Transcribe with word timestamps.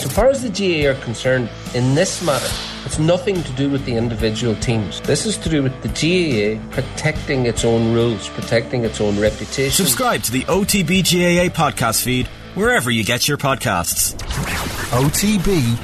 So 0.00 0.08
far 0.08 0.28
as 0.30 0.42
the 0.42 0.48
GAA 0.48 0.90
are 0.90 1.02
concerned, 1.02 1.50
in 1.74 1.94
this 1.94 2.22
matter, 2.22 2.48
it's 2.84 2.98
nothing 2.98 3.42
to 3.42 3.52
do 3.52 3.68
with 3.68 3.84
the 3.84 3.94
individual 3.94 4.54
teams. 4.56 5.00
This 5.02 5.26
is 5.26 5.36
to 5.38 5.48
do 5.50 5.62
with 5.62 5.74
the 5.82 5.88
GAA 5.88 6.62
protecting 6.70 7.44
its 7.46 7.64
own 7.64 7.92
rules, 7.92 8.28
protecting 8.30 8.84
its 8.84 9.00
own 9.00 9.18
reputation. 9.20 9.72
Subscribe 9.72 10.22
to 10.22 10.32
the 10.32 10.42
OTB 10.44 11.02
GAA 11.02 11.52
podcast 11.54 12.02
feed 12.02 12.26
wherever 12.54 12.90
you 12.90 13.04
get 13.04 13.28
your 13.28 13.36
podcasts. 13.36 14.14
OTB 14.92 15.76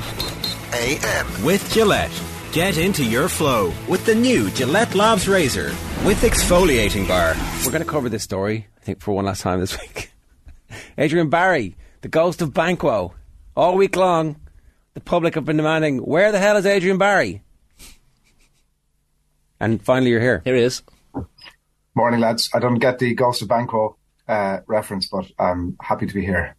AM. 0.74 1.44
With 1.44 1.70
Gillette. 1.72 2.22
Get 2.52 2.78
into 2.78 3.04
your 3.04 3.28
flow 3.28 3.72
with 3.88 4.04
the 4.06 4.14
new 4.14 4.50
Gillette 4.50 4.94
Labs 4.94 5.28
Razor 5.28 5.68
with 6.04 6.20
exfoliating 6.22 7.08
bar. 7.08 7.34
We're 7.64 7.72
going 7.72 7.84
to 7.84 7.90
cover 7.90 8.08
this 8.08 8.22
story, 8.22 8.68
I 8.78 8.80
think, 8.84 9.00
for 9.00 9.12
one 9.12 9.24
last 9.24 9.42
time 9.42 9.60
this 9.60 9.78
week. 9.78 10.12
Adrian 10.98 11.28
Barry, 11.28 11.76
the 12.02 12.08
ghost 12.08 12.40
of 12.42 12.54
Banquo. 12.54 13.14
All 13.54 13.76
week 13.76 13.96
long, 13.96 14.36
the 14.94 15.00
public 15.00 15.34
have 15.34 15.44
been 15.44 15.58
demanding, 15.58 15.98
where 15.98 16.32
the 16.32 16.38
hell 16.38 16.56
is 16.56 16.64
Adrian 16.64 16.96
Barry? 16.96 17.42
And 19.60 19.82
finally, 19.82 20.10
you're 20.10 20.20
here. 20.20 20.40
Here 20.44 20.56
he 20.56 20.62
is. 20.62 20.82
Morning, 21.94 22.20
lads. 22.20 22.48
I 22.54 22.58
don't 22.58 22.78
get 22.78 22.98
the 22.98 23.12
Ghost 23.14 23.42
of 23.42 23.48
Banquo 23.48 23.96
uh, 24.26 24.60
reference, 24.66 25.06
but 25.06 25.30
I'm 25.38 25.76
happy 25.80 26.06
to 26.06 26.14
be 26.14 26.22
here. 26.24 26.56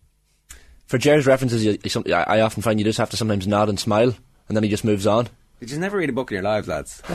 For 0.86 1.00
Jerry's 1.00 1.26
references, 1.26 1.66
you, 1.66 1.80
you, 1.84 2.14
I 2.14 2.42
often 2.42 2.62
find 2.62 2.80
you 2.80 2.86
just 2.86 3.00
have 3.00 3.10
to 3.10 3.18
sometimes 3.18 3.48
nod 3.48 3.70
and 3.70 3.80
smile, 3.80 4.14
and 4.48 4.56
then 4.56 4.64
he 4.64 4.70
just 4.70 4.86
moves 4.86 5.08
on. 5.08 5.28
You 5.60 5.68
just 5.68 5.80
never 5.80 5.98
read 5.98 6.10
a 6.10 6.14
book 6.14 6.30
in 6.32 6.36
your 6.36 6.44
lives, 6.44 6.68
lads. 6.68 7.02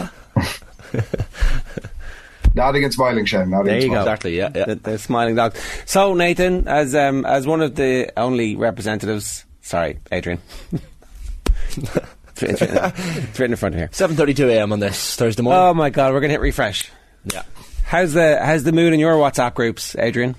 Nodding 2.55 2.83
and 2.83 2.92
smiling, 2.92 3.25
Shane. 3.27 3.51
Nodding 3.51 3.67
There 3.67 3.75
and 3.77 3.84
you 3.84 3.91
go. 3.91 4.01
Exactly, 4.01 4.37
yeah, 4.37 4.51
yeah. 4.55 4.65
The, 4.65 4.75
the 4.75 4.98
smiling 4.98 5.37
dog. 5.37 5.55
So, 5.87 6.15
Nathan, 6.15 6.67
as 6.67 6.97
um, 6.97 7.25
as 7.25 7.47
one 7.47 7.61
of 7.61 7.77
the 7.77 8.11
only 8.17 8.56
representatives, 8.56 9.45
sorry, 9.69 9.99
Adrian. 10.11 10.41
it's, 10.73 11.83
written, 11.83 12.51
it's 12.51 12.61
written- 12.61 12.77
it's 12.97 13.39
written 13.39 13.53
in 13.53 13.57
front 13.57 13.75
of 13.75 13.79
here. 13.81 13.89
7.32am 13.89 14.73
on 14.73 14.81
this 14.81 15.15
Thursday 15.17 15.42
morning. 15.42 15.61
Oh 15.62 15.75
my 15.75 15.91
god, 15.91 16.12
we're 16.12 16.20
gonna 16.20 16.33
hit 16.33 16.41
refresh. 16.41 16.91
yeah. 17.25 17.42
How's 17.84 18.12
the 18.15 18.39
how's 18.42 18.65
the 18.65 18.73
mood 18.73 18.92
in 18.92 19.01
your 19.01 19.15
WhatsApp 19.15 19.55
groups, 19.55 19.95
Adrian? 19.97 20.34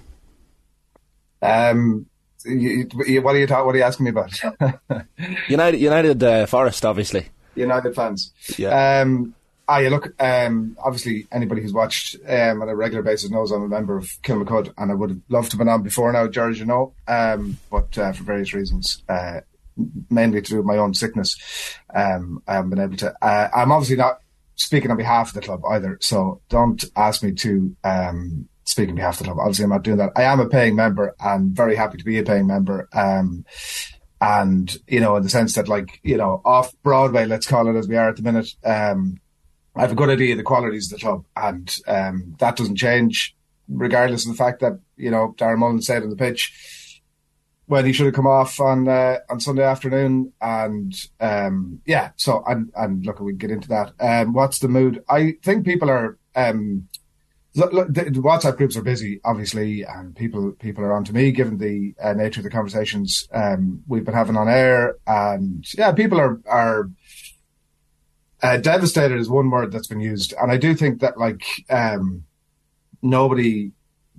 Um, 1.41 2.05
you, 2.45 2.87
you, 3.05 3.21
what 3.21 3.35
are 3.35 3.39
you 3.39 3.47
ta- 3.47 3.63
What 3.65 3.75
are 3.75 3.77
you 3.77 3.83
asking 3.83 4.05
me 4.05 4.09
about? 4.11 4.31
United, 5.47 5.77
United 5.79 6.23
uh, 6.23 6.45
Forest, 6.45 6.85
obviously. 6.85 7.27
United 7.55 7.95
fans. 7.95 8.33
Yeah. 8.57 9.01
Um, 9.01 9.33
ah, 9.69 9.77
yeah. 9.77 9.89
Look. 9.89 10.21
Um, 10.21 10.75
obviously, 10.83 11.27
anybody 11.31 11.61
who's 11.61 11.73
watched 11.73 12.15
um, 12.27 12.61
on 12.61 12.69
a 12.69 12.75
regular 12.75 13.03
basis 13.03 13.29
knows 13.29 13.51
I'm 13.51 13.63
a 13.63 13.67
member 13.67 13.97
of 13.97 14.05
Kilmacud, 14.23 14.73
and 14.77 14.91
I 14.91 14.95
would 14.95 15.11
have 15.11 15.21
loved 15.29 15.51
to 15.51 15.57
have 15.57 15.59
been 15.59 15.69
on 15.69 15.83
before 15.83 16.11
now, 16.11 16.27
George. 16.27 16.59
You 16.59 16.65
know, 16.65 16.93
um, 17.07 17.57
but 17.69 17.97
uh, 17.97 18.11
for 18.11 18.23
various 18.23 18.53
reasons, 18.53 19.03
uh, 19.07 19.41
mainly 20.09 20.41
with 20.41 20.65
my 20.65 20.77
own 20.77 20.93
sickness, 20.93 21.37
um, 21.93 22.41
I 22.47 22.55
haven't 22.55 22.71
been 22.71 22.79
able 22.79 22.97
to. 22.97 23.13
Uh, 23.23 23.49
I'm 23.55 23.71
obviously 23.71 23.97
not 23.97 24.19
speaking 24.55 24.91
on 24.91 24.97
behalf 24.97 25.29
of 25.29 25.35
the 25.35 25.41
club 25.41 25.61
either, 25.69 25.97
so 26.01 26.41
don't 26.49 26.83
ask 26.95 27.23
me 27.23 27.33
to. 27.33 27.75
Um, 27.83 28.49
Speak 28.65 28.89
on 28.89 28.93
behalf 28.93 29.15
of 29.15 29.19
the 29.19 29.23
club. 29.23 29.39
Obviously, 29.39 29.63
I'm 29.63 29.71
not 29.71 29.81
doing 29.81 29.97
that. 29.97 30.11
I 30.15 30.21
am 30.21 30.39
a 30.39 30.47
paying 30.47 30.75
member 30.75 31.15
and 31.19 31.55
very 31.55 31.75
happy 31.75 31.97
to 31.97 32.05
be 32.05 32.19
a 32.19 32.23
paying 32.23 32.45
member. 32.45 32.87
Um, 32.93 33.43
and 34.21 34.77
you 34.87 34.99
know, 34.99 35.15
in 35.15 35.23
the 35.23 35.29
sense 35.29 35.55
that, 35.55 35.67
like, 35.67 35.99
you 36.03 36.17
know, 36.17 36.39
off 36.45 36.71
Broadway, 36.83 37.25
let's 37.25 37.47
call 37.47 37.67
it 37.67 37.79
as 37.79 37.87
we 37.87 37.97
are 37.97 38.09
at 38.09 38.17
the 38.17 38.21
minute, 38.21 38.53
um, 38.63 39.19
I 39.75 39.81
have 39.81 39.91
a 39.91 39.95
good 39.95 40.09
idea 40.09 40.33
of 40.33 40.37
the 40.37 40.43
qualities 40.43 40.91
of 40.91 40.99
the 40.99 41.05
club, 41.05 41.25
and 41.35 41.75
um, 41.87 42.35
that 42.39 42.55
doesn't 42.55 42.75
change, 42.75 43.35
regardless 43.67 44.25
of 44.25 44.31
the 44.31 44.37
fact 44.37 44.61
that 44.61 44.79
you 44.97 45.11
know 45.11 45.33
Dara 45.37 45.57
Mullin 45.57 45.81
said 45.81 46.03
on 46.03 46.09
the 46.09 46.15
pitch 46.15 46.99
when 47.69 47.85
he 47.85 47.93
should 47.93 48.07
have 48.07 48.15
come 48.15 48.25
off 48.25 48.59
on 48.59 48.87
uh, 48.87 49.17
on 49.29 49.39
Sunday 49.39 49.63
afternoon, 49.63 50.33
and 50.41 50.93
um, 51.19 51.79
yeah, 51.85 52.09
so 52.15 52.43
and 52.47 52.71
and 52.75 53.05
look, 53.05 53.19
we 53.19 53.33
can 53.33 53.37
get 53.37 53.51
into 53.51 53.67
that. 53.69 53.93
Um, 53.99 54.33
what's 54.33 54.57
the 54.57 54.67
mood? 54.67 55.03
I 55.07 55.35
think 55.43 55.65
people 55.65 55.89
are. 55.89 56.17
Um, 56.35 56.89
Look, 57.55 57.73
look, 57.73 57.91
the, 57.91 58.03
WhatsApp 58.03 58.57
groups 58.57 58.77
are 58.77 58.83
busy, 58.83 59.19
obviously, 59.25 59.81
and 59.83 60.15
people 60.15 60.51
people 60.59 60.83
are 60.83 60.93
on 60.93 61.03
to 61.05 61.13
me, 61.13 61.31
given 61.31 61.57
the 61.57 61.95
uh, 62.01 62.13
nature 62.13 62.41
of 62.41 62.43
the 62.43 62.51
conversations 62.51 63.27
um, 63.33 63.81
we've 63.87 64.05
been 64.05 64.13
having 64.13 64.37
on 64.37 64.47
air, 64.47 64.97
and 65.07 65.65
yeah, 65.75 65.91
people 65.91 66.19
are 66.19 66.39
are 66.45 66.91
uh, 68.41 68.57
devastated 68.57 69.19
is 69.19 69.29
one 69.29 69.49
word 69.49 69.71
that's 69.71 69.87
been 69.87 69.99
used, 69.99 70.33
and 70.39 70.51
I 70.51 70.57
do 70.57 70.73
think 70.75 71.01
that 71.01 71.17
like 71.17 71.43
um, 71.69 72.23
nobody. 73.01 73.71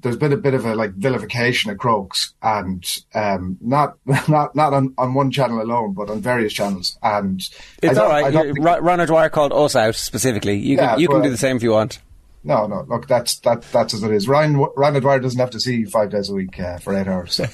There's 0.03 0.17
been 0.17 0.33
a 0.33 0.39
bit 0.39 0.55
of 0.55 0.65
a 0.65 0.75
like 0.75 0.93
vilification 0.95 1.71
of 1.71 1.77
Crokes, 1.77 2.33
and 2.43 2.83
um, 3.15 3.59
not 3.61 3.99
not 4.29 4.57
not 4.57 4.73
on, 4.73 4.95
on 4.97 5.13
one 5.13 5.31
channel 5.31 5.61
alone, 5.61 5.93
but 5.93 6.09
on 6.09 6.21
various 6.23 6.55
channels. 6.55 6.97
And 7.03 7.43
It's 7.83 7.99
all 7.99 8.09
right. 8.09 8.33
think- 8.33 8.59
Ryan 8.59 9.01
O'Dwyer 9.01 9.29
called 9.29 9.53
us 9.53 9.77
out 9.77 9.95
specifically. 9.97 10.57
You 10.57 10.77
Yeah, 10.77 10.93
can 10.93 11.01
you 11.01 11.09
can 11.09 11.21
do 11.23 11.29
the 11.31 11.37
same 11.37 11.57
if 11.57 11.63
you 11.63 11.73
want. 11.73 11.99
No, 12.43 12.67
no. 12.67 12.87
Look, 12.89 13.07
that's 13.09 13.41
that. 13.41 13.61
That's 13.73 13.93
as 13.93 14.03
it 14.03 14.11
is. 14.11 14.27
Ryan 14.27 14.57
Ryan 14.75 14.97
O'Dwyer 14.97 15.21
doesn't 15.21 15.39
have 15.39 15.51
to 15.51 15.61
see 15.61 15.77
you 15.77 15.87
five 15.87 16.09
days 16.09 16.31
a 16.31 16.35
week 16.35 16.59
uh, 16.59 16.79
for 16.79 16.97
eight 16.99 17.07
hours. 17.07 17.35
So, 17.35 17.45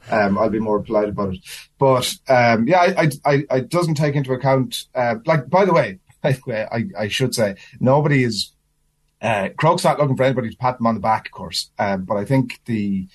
um, 0.10 0.36
I'll 0.36 0.50
be 0.50 0.58
more 0.60 0.80
polite 0.82 1.08
about 1.08 1.32
it. 1.32 1.40
But 1.78 2.14
um, 2.28 2.68
yeah, 2.68 2.80
I, 2.80 3.02
I, 3.04 3.10
I, 3.24 3.44
I 3.50 3.60
doesn't 3.60 3.94
take 3.94 4.14
into 4.14 4.34
account. 4.34 4.84
Uh, 4.94 5.14
like, 5.24 5.48
by 5.48 5.64
the 5.64 5.72
way, 5.72 6.00
by 6.24 6.68
I, 6.72 6.84
I 6.98 7.08
should 7.08 7.34
say 7.34 7.56
nobody 7.80 8.24
is. 8.24 8.50
Uh, 9.20 9.48
Crokes 9.56 9.84
not 9.84 9.98
looking 9.98 10.16
for 10.16 10.24
anybody 10.24 10.50
to 10.50 10.56
pat 10.56 10.76
them 10.76 10.86
on 10.86 10.94
the 10.94 11.00
back, 11.00 11.26
of 11.26 11.32
course. 11.32 11.70
Um, 11.78 12.04
but 12.04 12.16
I 12.16 12.26
think 12.26 12.60
the 12.66 13.08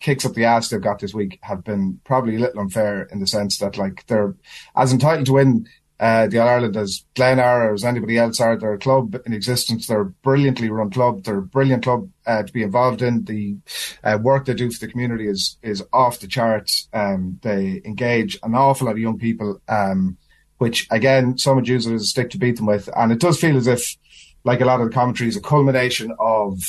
kicks 0.00 0.24
up 0.24 0.34
the 0.34 0.44
ass 0.44 0.68
they've 0.68 0.80
got 0.80 0.98
this 0.98 1.14
week 1.14 1.38
have 1.42 1.62
been 1.62 2.00
probably 2.04 2.36
a 2.36 2.40
little 2.40 2.60
unfair 2.60 3.02
in 3.12 3.20
the 3.20 3.26
sense 3.26 3.58
that 3.58 3.76
like 3.76 4.04
they're 4.06 4.34
as 4.74 4.92
entitled 4.92 5.26
to 5.26 5.34
win 5.34 5.68
uh, 6.00 6.28
the 6.28 6.38
All 6.38 6.48
Ireland 6.48 6.76
as 6.76 7.04
Glenara 7.14 7.70
or 7.70 7.74
as 7.74 7.84
anybody 7.84 8.18
else 8.18 8.40
are. 8.40 8.56
They're 8.56 8.74
a 8.74 8.78
club 8.78 9.16
in 9.26 9.32
existence. 9.32 9.86
They're 9.86 10.02
a 10.02 10.06
brilliantly 10.06 10.70
run 10.70 10.90
club. 10.90 11.24
They're 11.24 11.38
a 11.38 11.42
brilliant 11.42 11.82
club 11.82 12.08
uh, 12.26 12.44
to 12.44 12.52
be 12.52 12.62
involved 12.62 13.02
in. 13.02 13.24
The 13.24 13.56
uh, 14.04 14.18
work 14.22 14.44
they 14.44 14.54
do 14.54 14.70
for 14.70 14.84
the 14.84 14.90
community 14.90 15.26
is 15.26 15.58
is 15.62 15.82
off 15.92 16.20
the 16.20 16.28
charts. 16.28 16.88
Um, 16.92 17.40
they 17.42 17.82
engage 17.84 18.38
an 18.42 18.54
awful 18.54 18.86
lot 18.86 18.92
of 18.92 18.98
young 18.98 19.18
people, 19.18 19.60
um, 19.68 20.18
which 20.58 20.86
again, 20.90 21.38
some 21.38 21.56
would 21.56 21.68
use 21.68 21.86
it 21.86 21.94
as 21.94 22.02
a 22.02 22.06
stick 22.06 22.30
to 22.30 22.38
beat 22.38 22.56
them 22.56 22.66
with. 22.66 22.88
And 22.96 23.10
it 23.12 23.20
does 23.20 23.40
feel 23.40 23.56
as 23.56 23.66
if, 23.66 23.96
like 24.44 24.60
a 24.60 24.64
lot 24.64 24.80
of 24.80 24.88
the 24.88 24.94
commentary, 24.94 25.28
is 25.28 25.36
a 25.36 25.40
culmination 25.40 26.12
of 26.18 26.60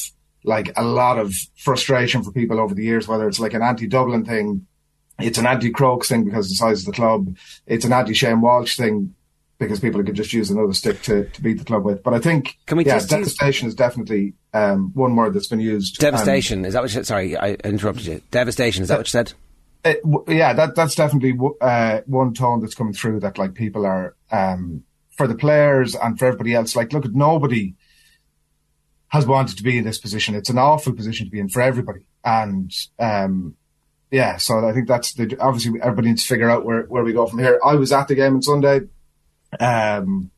like 0.44 0.72
a 0.78 0.84
lot 0.84 1.20
of 1.20 1.34
frustration 1.58 2.24
for 2.24 2.32
people 2.32 2.60
over 2.60 2.74
the 2.74 2.84
years, 2.84 3.08
whether 3.08 3.28
it's 3.28 3.40
like 3.40 3.54
an 3.54 3.62
anti-Dublin 3.62 4.26
thing, 4.26 4.66
it's 5.20 5.38
an 5.38 5.46
anti-Crokes 5.46 6.08
thing 6.08 6.24
because 6.24 6.46
of 6.46 6.50
the 6.52 6.56
size 6.56 6.80
of 6.80 6.86
the 6.86 6.92
club, 6.94 7.36
it's 7.68 7.84
an 7.84 7.92
anti-Shane 7.92 8.40
Walsh 8.42 8.78
thing 8.78 9.14
because 9.58 9.82
people 9.82 10.02
could 10.02 10.16
just 10.16 10.32
use 10.32 10.50
another 10.50 10.72
stick 10.74 11.02
to, 11.02 11.26
to 11.32 11.42
beat 11.42 11.60
the 11.60 11.66
club 11.66 11.84
with. 11.84 12.02
But 12.02 12.14
I 12.14 12.20
think, 12.20 12.58
Can 12.66 12.78
we 12.78 12.86
yeah, 12.86 12.94
just 12.96 13.12
use- 13.12 13.20
devastation 13.20 13.68
is 13.68 13.76
definitely 13.76 14.34
um, 14.54 14.92
one 14.94 15.16
word 15.18 15.34
that's 15.34 15.48
been 15.48 15.60
used. 15.60 16.02
Um, 16.02 16.12
Devastation. 16.12 16.64
is 16.64 16.74
that 16.74 16.82
what 16.82 16.90
you 16.90 16.94
said? 16.94 17.06
Sorry, 17.06 17.36
I 17.36 17.56
interrupted 17.66 18.06
you. 18.06 18.22
Devastation. 18.32 18.84
Is 18.84 18.88
that 18.88 18.98
what 18.98 19.08
you 19.08 19.12
said? 19.12 19.34
It, 19.84 20.02
yeah, 20.28 20.54
that 20.54 20.76
that's 20.76 20.96
definitely 20.96 21.38
uh, 21.62 22.02
one 22.06 22.34
tone 22.34 22.60
that's 22.60 22.76
coming 22.76 22.94
through. 22.94 23.22
That 23.22 23.38
like 23.38 23.54
people 23.54 23.86
are 23.86 24.16
um, 24.32 24.84
for 25.12 25.28
the 25.28 25.36
players 25.36 25.96
and 25.96 26.18
for 26.20 26.26
everybody 26.26 26.54
else. 26.54 26.76
Like, 26.76 26.92
look 26.92 27.06
nobody 27.14 27.76
has 29.10 29.26
wanted 29.26 29.58
to 29.58 29.64
be 29.64 29.78
in 29.78 29.86
this 29.86 29.98
position. 29.98 30.36
It's 30.36 30.50
an 30.50 30.58
awful 30.58 30.94
position 30.94 31.28
to 31.28 31.32
be 31.32 31.40
in 31.40 31.50
for 31.50 31.62
everybody, 31.62 32.02
and 32.26 32.72
um, 33.00 33.56
yeah. 34.12 34.38
So 34.38 34.68
I 34.68 34.74
think 34.74 34.88
that's 34.88 35.14
the 35.14 35.38
obviously 35.40 35.80
everybody 35.82 36.10
needs 36.10 36.24
to 36.24 36.28
figure 36.30 36.50
out 36.50 36.66
where 36.66 36.84
where 36.84 37.04
we 37.04 37.14
go 37.14 37.26
from 37.26 37.40
here. 37.40 37.60
I 37.64 37.76
was 37.76 37.94
at 37.94 38.10
the 38.10 38.16
game 38.16 38.36
on 38.36 38.42
Sunday, 38.42 38.82
um, 39.60 40.30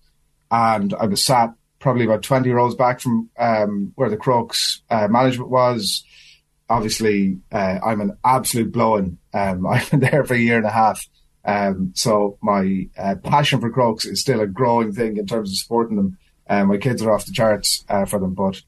and 0.52 0.94
I 0.94 1.06
was 1.08 1.24
sat 1.24 1.54
probably 1.80 2.06
about 2.06 2.22
twenty 2.22 2.52
rows 2.52 2.76
back 2.76 3.00
from 3.00 3.30
um, 3.40 3.94
where 3.96 4.10
the 4.10 4.18
Crokes 4.18 4.84
uh, 4.92 5.08
management 5.08 5.50
was 5.50 6.04
obviously 6.72 7.40
uh, 7.52 7.80
I'm 7.84 8.02
an 8.02 8.18
absolute 8.24 8.72
blowing. 8.72 9.18
Um, 9.34 9.68
I've 9.72 9.92
been 9.92 10.00
there 10.00 10.24
for 10.24 10.34
a 10.34 10.40
year 10.40 10.58
and 10.58 10.66
a 10.66 10.72
half. 10.72 11.06
Um, 11.44 11.92
so 11.96 12.38
my 12.42 12.88
uh, 12.98 13.16
passion 13.16 13.60
for 13.60 13.70
Crokes 13.70 14.06
is 14.06 14.22
still 14.22 14.42
a 14.42 14.48
growing 14.48 14.94
thing 14.94 15.18
in 15.18 15.26
terms 15.26 15.52
of 15.52 15.58
supporting 15.58 15.98
them. 15.98 16.18
Um, 16.50 16.68
my 16.68 16.78
kids 16.78 17.02
are 17.02 17.12
off 17.12 17.26
the 17.26 17.32
charts 17.32 17.84
uh, 17.90 18.06
for 18.06 18.20
them, 18.20 18.34
but 18.34 18.62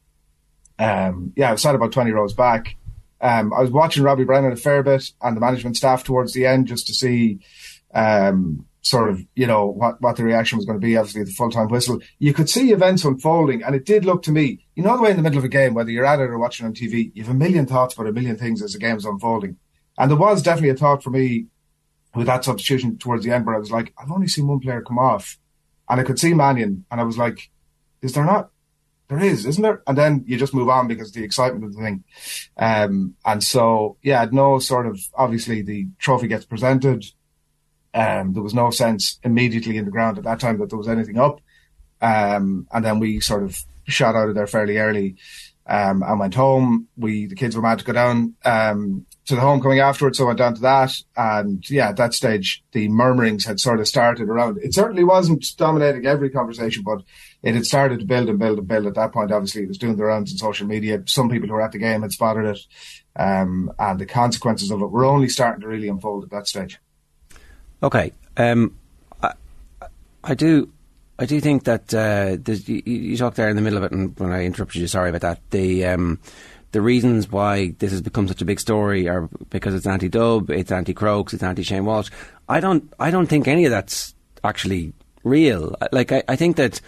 um, 0.80 1.34
yeah, 1.36 1.52
I 1.52 1.56
sat 1.56 1.76
about 1.76 1.92
20 1.92 2.12
rows 2.12 2.34
back. 2.34 2.76
Um, 3.22 3.54
I 3.54 3.62
was 3.62 3.72
watching 3.72 4.04
Robbie 4.04 4.26
Brennan 4.26 4.52
a 4.52 4.58
fair 4.58 4.84
bit 4.84 5.12
and 5.22 5.38
the 5.38 5.42
management 5.42 5.78
staff 5.78 6.04
towards 6.04 6.34
the 6.34 6.46
end 6.46 6.68
just 6.68 6.88
to 6.88 6.94
see 6.94 7.40
um, 7.94 8.66
sort 8.82 9.10
of, 9.10 9.24
you 9.36 9.48
know, 9.48 9.68
what, 9.68 10.02
what 10.02 10.18
the 10.18 10.24
reaction 10.24 10.58
was 10.58 10.66
going 10.66 10.80
to 10.80 10.86
be, 10.86 10.98
obviously, 10.98 11.24
the 11.24 11.32
full 11.32 11.52
time 11.52 11.68
whistle. 11.68 12.02
You 12.20 12.34
could 12.34 12.50
see 12.50 12.72
events 12.72 13.06
unfolding, 13.06 13.64
and 13.64 13.76
it 13.76 13.86
did 13.86 14.04
look 14.04 14.24
to 14.24 14.32
me, 14.32 14.63
you 14.76 14.84
know, 14.84 14.96
the 14.96 15.04
way 15.04 15.12
in 15.12 15.18
the 15.18 15.24
middle 15.24 15.38
of 15.38 15.44
a 15.44 15.50
game, 15.50 15.74
whether 15.74 15.92
you're 15.92 16.06
at 16.06 16.20
it 16.20 16.30
or 16.30 16.40
watching 16.40 16.66
on 16.66 16.74
TV, 16.74 17.12
you 17.14 17.24
have 17.24 17.34
a 17.34 17.38
million 17.38 17.66
thoughts 17.66 17.94
about 17.94 18.08
a 18.08 18.14
million 18.14 18.38
things 18.38 18.62
as 18.62 18.74
the 18.74 18.80
game's 18.80 19.06
unfolding. 19.06 19.58
And 19.98 20.10
there 20.10 20.18
was 20.18 20.42
definitely 20.42 20.70
a 20.70 20.76
thought 20.76 21.04
for 21.04 21.12
me 21.12 21.48
with 22.16 22.28
that 22.28 22.44
substitution 22.44 22.98
towards 22.98 23.24
the 23.24 23.32
end 23.32 23.46
where 23.46 23.56
I 23.56 23.60
was 23.60 23.72
like, 23.72 23.94
I've 23.98 24.12
only 24.12 24.28
seen 24.28 24.48
one 24.48 24.60
player 24.60 24.82
come 24.82 25.00
off, 25.00 25.38
and 25.90 26.00
I 26.00 26.04
could 26.04 26.20
see 26.20 26.34
Mannion, 26.34 26.86
and 26.90 27.00
I 27.00 27.04
was 27.04 27.18
like, 27.18 27.52
is 28.02 28.14
there 28.14 28.26
not? 28.26 28.50
There 29.10 29.20
is, 29.20 29.46
isn't 29.46 29.62
there? 29.62 29.84
And 29.86 29.98
then 29.98 30.24
you 30.26 30.38
just 30.38 30.54
move 30.54 30.70
on 30.70 30.88
because 30.88 31.12
the 31.12 31.24
excitement 31.24 31.66
of 31.66 31.76
the 31.76 31.82
thing. 31.82 32.04
Um, 32.58 33.16
and 33.26 33.44
so, 33.44 33.98
yeah, 34.02 34.26
no 34.32 34.60
sort 34.60 34.88
of, 34.88 35.00
obviously 35.14 35.62
the 35.62 35.88
trophy 36.00 36.28
gets 36.28 36.46
presented. 36.46 37.06
Um, 37.94 38.34
there 38.34 38.42
was 38.42 38.54
no 38.54 38.72
sense 38.72 39.20
immediately 39.24 39.78
in 39.78 39.86
the 39.86 39.92
ground 39.92 40.18
at 40.18 40.24
that 40.24 40.40
time 40.40 40.58
that 40.60 40.70
there 40.70 40.80
was 40.80 40.88
anything 40.88 41.20
up. 41.20 41.42
Um, 42.02 42.68
and 42.72 42.84
then 42.84 43.00
we 43.00 43.20
sort 43.20 43.44
of 43.44 43.64
shot 43.86 44.16
out 44.16 44.30
of 44.30 44.36
there 44.36 44.48
fairly 44.48 44.78
early 44.78 45.16
um, 45.66 46.04
and 46.04 46.20
went 46.20 46.36
home. 46.36 46.88
We 46.98 47.26
the 47.26 47.36
kids 47.36 47.56
were 47.56 47.62
mad 47.62 47.80
to 47.80 47.86
go 47.86 47.94
down 47.94 48.36
um, 48.44 49.06
to 49.26 49.36
the 49.36 49.42
homecoming 49.42 49.80
afterwards, 49.80 50.18
so 50.18 50.26
I 50.26 50.28
went 50.28 50.40
down 50.40 50.56
to 50.56 50.62
that. 50.62 50.94
And 51.16 51.68
yeah, 51.70 51.90
at 51.90 51.98
that 51.98 52.14
stage, 52.14 52.64
the 52.74 52.90
murmurings 52.90 53.46
had 53.46 53.60
sort 53.60 53.80
of 53.80 53.88
started 53.88 54.28
around. 54.28 54.58
It 54.62 54.74
certainly 54.74 55.04
wasn't 55.04 55.46
dominating 55.58 56.06
every 56.06 56.30
conversation, 56.30 56.84
but 56.84 57.04
it 57.42 57.56
had 57.56 57.66
started 57.66 58.00
to 58.00 58.06
build 58.06 58.30
and 58.30 58.40
build 58.40 58.60
and 58.60 58.68
build. 58.68 58.88
At 58.88 58.96
that 58.96 59.14
point, 59.14 59.32
obviously, 59.32 59.64
it 59.64 59.70
was 59.70 59.78
doing 59.78 59.96
the 59.96 60.04
rounds 60.04 60.32
on 60.34 60.38
social 60.38 60.68
media. 60.68 61.02
Some 61.06 61.30
people 61.30 61.48
who 61.48 61.54
were 61.54 61.62
at 61.62 61.72
the 61.72 61.78
game 61.78 62.02
had 62.02 62.12
spotted 62.12 62.46
it, 62.46 62.60
um, 63.16 63.72
and 63.80 64.00
the 64.00 64.06
consequences 64.06 64.70
of 64.70 64.82
it 64.82 64.92
were 64.92 65.06
only 65.06 65.30
starting 65.30 65.62
to 65.62 65.68
really 65.68 65.88
unfold 65.88 66.26
at 66.26 66.32
that 66.32 66.48
stage. 66.48 66.80
Okay, 67.82 68.12
um, 68.36 68.78
I, 69.22 69.34
I 70.24 70.34
do. 70.36 70.72
I 71.20 71.26
do 71.26 71.40
think 71.40 71.66
that 71.66 71.94
uh, 71.94 72.38
you, 72.48 72.82
you 72.86 73.18
talked 73.18 73.38
there 73.38 73.50
in 73.50 73.56
the 73.56 73.62
middle 73.62 73.78
of 73.78 73.84
it, 73.84 73.92
and 73.92 74.18
when 74.20 74.32
I 74.32 74.46
interrupted 74.46 74.82
you, 74.82 74.88
sorry 74.88 75.10
about 75.10 75.22
that. 75.22 75.40
The 75.52 75.86
um, 75.86 76.20
the 76.74 76.82
reasons 76.82 77.32
why 77.32 77.76
this 77.78 77.92
has 77.92 78.02
become 78.02 78.28
such 78.28 78.42
a 78.42 78.46
big 78.46 78.60
story 78.60 79.08
are 79.08 79.30
because 79.52 79.76
it's 79.76 79.86
anti-Dub, 79.86 80.50
it's 80.50 80.72
anti-Crokes, 80.72 81.34
it's 81.34 81.44
anti-Shane 81.44 81.86
Walsh. 81.86 82.10
I 82.50 82.60
don't, 82.60 82.92
I 83.00 83.12
don't 83.12 83.28
think 83.28 83.48
any 83.48 83.66
of 83.66 83.72
that's 83.72 84.16
actually 84.44 84.92
real. 85.24 85.76
Like, 85.92 86.12
I, 86.12 86.24
I 86.28 86.36
think 86.36 86.58
that 86.58 86.82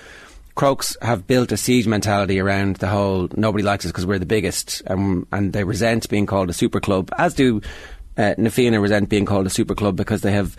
Crokes 0.55 0.97
have 1.03 1.27
built 1.27 1.51
a 1.51 1.57
siege 1.57 1.85
mentality 1.85 2.39
around 2.39 2.77
the 2.77 2.87
whole 2.87 3.29
nobody 3.35 3.63
likes 3.63 3.85
us 3.85 3.91
because 3.91 4.07
we're 4.07 4.17
the 4.17 4.25
biggest, 4.25 4.81
um, 4.87 5.27
and 5.31 5.53
they 5.53 5.63
resent 5.63 6.09
being 6.09 6.25
called 6.25 6.49
a 6.49 6.53
super 6.53 6.79
club, 6.79 7.11
as 7.19 7.35
do 7.35 7.61
uh, 8.17 8.33
Na 8.39 8.49
Fianna 8.49 8.81
resent 8.81 9.07
being 9.07 9.25
called 9.25 9.45
a 9.45 9.51
super 9.51 9.75
club 9.75 9.95
because 9.95 10.21
they 10.21 10.31
have 10.31 10.57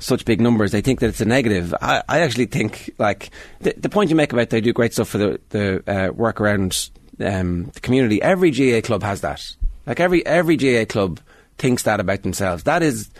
such 0.00 0.24
big 0.24 0.40
numbers, 0.40 0.72
they 0.72 0.80
think 0.80 1.00
that 1.00 1.08
it's 1.08 1.20
a 1.20 1.24
negative. 1.24 1.74
I, 1.80 2.02
I 2.08 2.20
actually 2.20 2.46
think, 2.46 2.90
like, 2.98 3.30
the, 3.60 3.74
the, 3.76 3.88
point 3.88 4.10
you 4.10 4.16
make 4.16 4.32
about 4.32 4.50
they 4.50 4.60
do 4.60 4.72
great 4.72 4.92
stuff 4.92 5.08
for 5.08 5.18
the, 5.18 5.40
the 5.50 5.82
uh, 5.86 6.12
work 6.12 6.40
around 6.40 6.90
um, 7.20 7.64
the 7.74 7.80
community, 7.80 8.20
every 8.20 8.50
GA 8.50 8.82
club 8.82 9.02
has 9.02 9.22
that. 9.22 9.56
Like, 9.86 10.00
every, 10.00 10.24
every 10.26 10.56
GAA 10.56 10.84
club 10.84 11.20
thinks 11.58 11.84
that 11.84 12.00
about 12.00 12.22
themselves. 12.22 12.64
That 12.64 12.82
is 12.82 13.10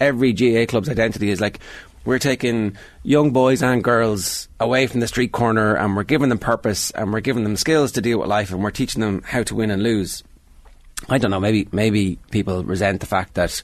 every 0.00 0.32
GA 0.32 0.66
club's 0.66 0.88
identity 0.88 1.30
is 1.30 1.40
like, 1.40 1.60
we're 2.04 2.18
taking 2.18 2.76
young 3.02 3.30
boys 3.30 3.62
and 3.62 3.82
girls 3.82 4.48
away 4.60 4.86
from 4.86 5.00
the 5.00 5.08
street 5.08 5.32
corner 5.32 5.74
and 5.74 5.96
we're 5.96 6.02
giving 6.02 6.28
them 6.28 6.38
purpose 6.38 6.90
and 6.90 7.12
we're 7.12 7.20
giving 7.20 7.44
them 7.44 7.56
skills 7.56 7.92
to 7.92 8.02
deal 8.02 8.18
with 8.18 8.28
life 8.28 8.50
and 8.50 8.62
we're 8.62 8.70
teaching 8.70 9.00
them 9.00 9.22
how 9.24 9.42
to 9.42 9.54
win 9.54 9.70
and 9.70 9.82
lose. 9.82 10.22
I 11.08 11.18
don't 11.18 11.30
know, 11.30 11.40
maybe 11.40 11.68
maybe 11.72 12.18
people 12.30 12.62
resent 12.64 13.00
the 13.00 13.06
fact 13.06 13.34
that 13.34 13.62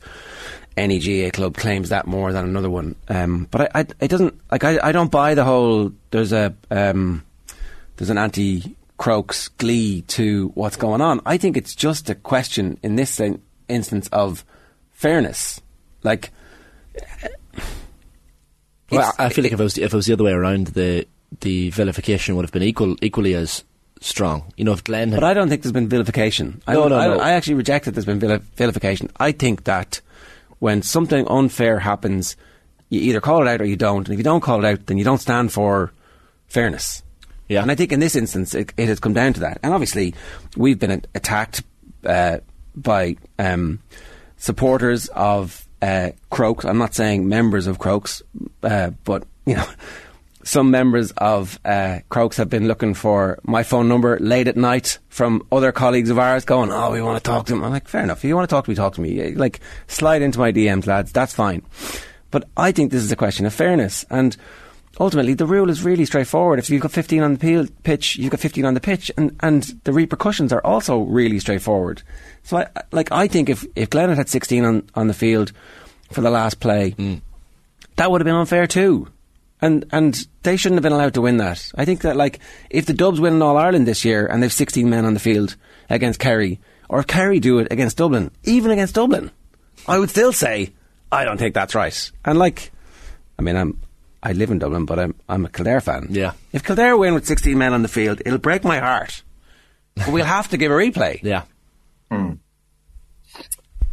any 0.80 0.98
GA 0.98 1.30
club 1.30 1.56
claims 1.56 1.90
that 1.90 2.06
more 2.06 2.32
than 2.32 2.44
another 2.44 2.70
one. 2.70 2.96
Um, 3.08 3.46
but 3.50 3.60
I, 3.60 3.80
I, 3.80 3.86
it 4.00 4.08
doesn't 4.08 4.40
like 4.50 4.64
I, 4.64 4.78
I 4.82 4.92
don't 4.92 5.10
buy 5.10 5.34
the 5.34 5.44
whole. 5.44 5.92
There's 6.10 6.32
a 6.32 6.54
um, 6.70 7.24
there's 7.96 8.10
an 8.10 8.18
anti 8.18 8.76
Crokes 8.96 9.48
glee 9.48 10.02
to 10.02 10.48
what's 10.54 10.76
going 10.76 11.00
on. 11.00 11.22
I 11.24 11.38
think 11.38 11.56
it's 11.56 11.74
just 11.74 12.10
a 12.10 12.14
question 12.14 12.78
in 12.82 12.96
this 12.96 13.20
instance 13.68 14.08
of 14.08 14.44
fairness. 14.90 15.60
Like, 16.02 16.32
well, 18.90 19.14
I 19.18 19.30
feel 19.30 19.44
like 19.44 19.52
if 19.52 19.60
it 19.60 19.62
was 19.62 19.78
if 19.78 19.94
it 19.94 19.96
was 19.96 20.06
the 20.06 20.12
other 20.12 20.24
way 20.24 20.32
around, 20.32 20.68
the 20.68 21.06
the 21.40 21.70
vilification 21.70 22.36
would 22.36 22.44
have 22.44 22.52
been 22.52 22.62
equal 22.62 22.96
equally 23.00 23.34
as 23.34 23.64
strong. 24.00 24.52
You 24.56 24.64
know, 24.64 24.72
if 24.72 24.84
Glen. 24.84 25.10
but 25.10 25.24
I 25.24 25.32
don't 25.32 25.48
think 25.48 25.62
there's 25.62 25.72
been 25.72 25.88
vilification. 25.88 26.60
No, 26.68 26.84
I, 26.84 26.88
no, 26.88 26.98
I, 26.98 27.06
no. 27.06 27.18
I 27.20 27.30
actually 27.32 27.54
reject 27.54 27.86
that 27.86 27.92
there's 27.92 28.04
been 28.04 28.20
vilification. 28.20 29.10
I 29.18 29.32
think 29.32 29.64
that 29.64 30.00
when 30.60 30.82
something 30.82 31.26
unfair 31.28 31.80
happens, 31.80 32.36
you 32.88 33.00
either 33.00 33.20
call 33.20 33.42
it 33.42 33.48
out 33.48 33.60
or 33.60 33.64
you 33.64 33.76
don't. 33.76 34.06
And 34.06 34.14
if 34.14 34.18
you 34.18 34.24
don't 34.24 34.40
call 34.40 34.64
it 34.64 34.68
out, 34.68 34.86
then 34.86 34.98
you 34.98 35.04
don't 35.04 35.20
stand 35.20 35.52
for 35.52 35.92
fairness. 36.46 37.02
Yeah. 37.48 37.62
And 37.62 37.70
I 37.70 37.74
think 37.74 37.90
in 37.92 37.98
this 37.98 38.14
instance, 38.14 38.54
it, 38.54 38.72
it 38.76 38.86
has 38.86 39.00
come 39.00 39.12
down 39.12 39.32
to 39.32 39.40
that. 39.40 39.58
And 39.62 39.72
obviously, 39.72 40.14
we've 40.56 40.78
been 40.78 41.04
attacked 41.14 41.64
uh, 42.04 42.38
by 42.76 43.16
um, 43.38 43.80
supporters 44.36 45.08
of 45.08 45.66
uh, 45.82 46.10
Crokes. 46.30 46.64
I'm 46.64 46.78
not 46.78 46.94
saying 46.94 47.28
members 47.28 47.66
of 47.66 47.78
Crokes, 47.78 48.22
uh, 48.62 48.90
but, 49.04 49.26
you 49.46 49.56
know, 49.56 49.66
some 50.42 50.70
members 50.70 51.12
of 51.12 51.58
uh, 51.64 52.00
Crokes 52.08 52.36
have 52.38 52.48
been 52.48 52.66
looking 52.66 52.94
for 52.94 53.38
my 53.42 53.62
phone 53.62 53.88
number 53.88 54.18
late 54.20 54.48
at 54.48 54.56
night 54.56 54.98
from 55.08 55.46
other 55.52 55.72
colleagues 55.72 56.10
of 56.10 56.18
ours 56.18 56.44
going, 56.44 56.70
oh, 56.70 56.90
we 56.90 57.02
want 57.02 57.22
to 57.22 57.28
talk 57.28 57.46
to 57.46 57.54
him. 57.54 57.64
I'm 57.64 57.72
like, 57.72 57.88
fair 57.88 58.02
enough. 58.02 58.18
If 58.18 58.24
you 58.24 58.36
want 58.36 58.48
to 58.48 58.54
talk 58.54 58.64
to 58.64 58.70
me, 58.70 58.74
talk 58.74 58.94
to 58.94 59.00
me. 59.00 59.34
Like, 59.34 59.60
slide 59.86 60.22
into 60.22 60.38
my 60.38 60.52
DMs, 60.52 60.86
lads. 60.86 61.12
That's 61.12 61.34
fine. 61.34 61.62
But 62.30 62.48
I 62.56 62.72
think 62.72 62.90
this 62.90 63.02
is 63.02 63.12
a 63.12 63.16
question 63.16 63.44
of 63.44 63.52
fairness. 63.52 64.06
And 64.08 64.36
ultimately, 64.98 65.34
the 65.34 65.46
rule 65.46 65.68
is 65.68 65.82
really 65.82 66.06
straightforward. 66.06 66.58
If 66.58 66.70
you've 66.70 66.82
got 66.82 66.92
15 66.92 67.22
on 67.22 67.36
the 67.36 67.72
pitch, 67.82 68.16
you've 68.16 68.30
got 68.30 68.40
15 68.40 68.64
on 68.64 68.74
the 68.74 68.80
pitch. 68.80 69.10
And, 69.16 69.36
and 69.40 69.62
the 69.84 69.92
repercussions 69.92 70.52
are 70.52 70.64
also 70.64 71.00
really 71.00 71.38
straightforward. 71.38 72.02
So, 72.44 72.58
I, 72.58 72.66
like, 72.92 73.12
I 73.12 73.28
think 73.28 73.50
if, 73.50 73.66
if 73.76 73.90
Glen 73.90 74.08
had 74.08 74.18
had 74.18 74.28
16 74.28 74.64
on, 74.64 74.88
on 74.94 75.08
the 75.08 75.14
field 75.14 75.52
for 76.12 76.22
the 76.22 76.30
last 76.30 76.60
play, 76.60 76.92
mm. 76.92 77.20
that 77.96 78.10
would 78.10 78.20
have 78.20 78.26
been 78.26 78.34
unfair 78.34 78.66
too 78.66 79.08
and 79.62 79.84
and 79.92 80.26
they 80.42 80.56
shouldn't 80.56 80.76
have 80.76 80.82
been 80.82 80.92
allowed 80.92 81.14
to 81.14 81.20
win 81.20 81.38
that. 81.38 81.70
I 81.74 81.84
think 81.84 82.02
that 82.02 82.16
like 82.16 82.40
if 82.70 82.86
the 82.86 82.94
Dubs 82.94 83.20
win 83.20 83.40
All 83.42 83.56
Ireland 83.56 83.86
this 83.86 84.04
year 84.04 84.26
and 84.26 84.42
they've 84.42 84.52
16 84.52 84.88
men 84.88 85.04
on 85.04 85.14
the 85.14 85.20
field 85.20 85.56
against 85.88 86.20
Kerry, 86.20 86.60
or 86.88 87.00
if 87.00 87.06
Kerry 87.06 87.40
do 87.40 87.58
it 87.58 87.68
against 87.70 87.96
Dublin, 87.96 88.30
even 88.44 88.70
against 88.70 88.94
Dublin, 88.94 89.30
I 89.86 89.98
would 89.98 90.10
still 90.10 90.32
say 90.32 90.72
I 91.12 91.24
don't 91.24 91.38
think 91.38 91.54
that's 91.54 91.74
right. 91.74 92.10
And 92.24 92.38
like, 92.38 92.70
I 93.38 93.42
mean, 93.42 93.56
I'm 93.56 93.80
I 94.22 94.32
live 94.32 94.50
in 94.50 94.58
Dublin, 94.58 94.84
but 94.84 94.98
I'm 94.98 95.14
I'm 95.28 95.44
a 95.44 95.48
Kildare 95.48 95.80
fan. 95.80 96.08
Yeah. 96.10 96.32
If 96.52 96.62
Kildare 96.64 96.96
win 96.96 97.14
with 97.14 97.26
16 97.26 97.56
men 97.56 97.72
on 97.72 97.82
the 97.82 97.88
field, 97.88 98.22
it'll 98.24 98.38
break 98.38 98.64
my 98.64 98.78
heart. 98.78 99.22
But 99.96 100.12
we'll 100.12 100.24
have 100.24 100.48
to 100.48 100.56
give 100.56 100.70
a 100.70 100.74
replay. 100.74 101.20
Yeah. 101.22 101.44
Hmm. 102.10 102.32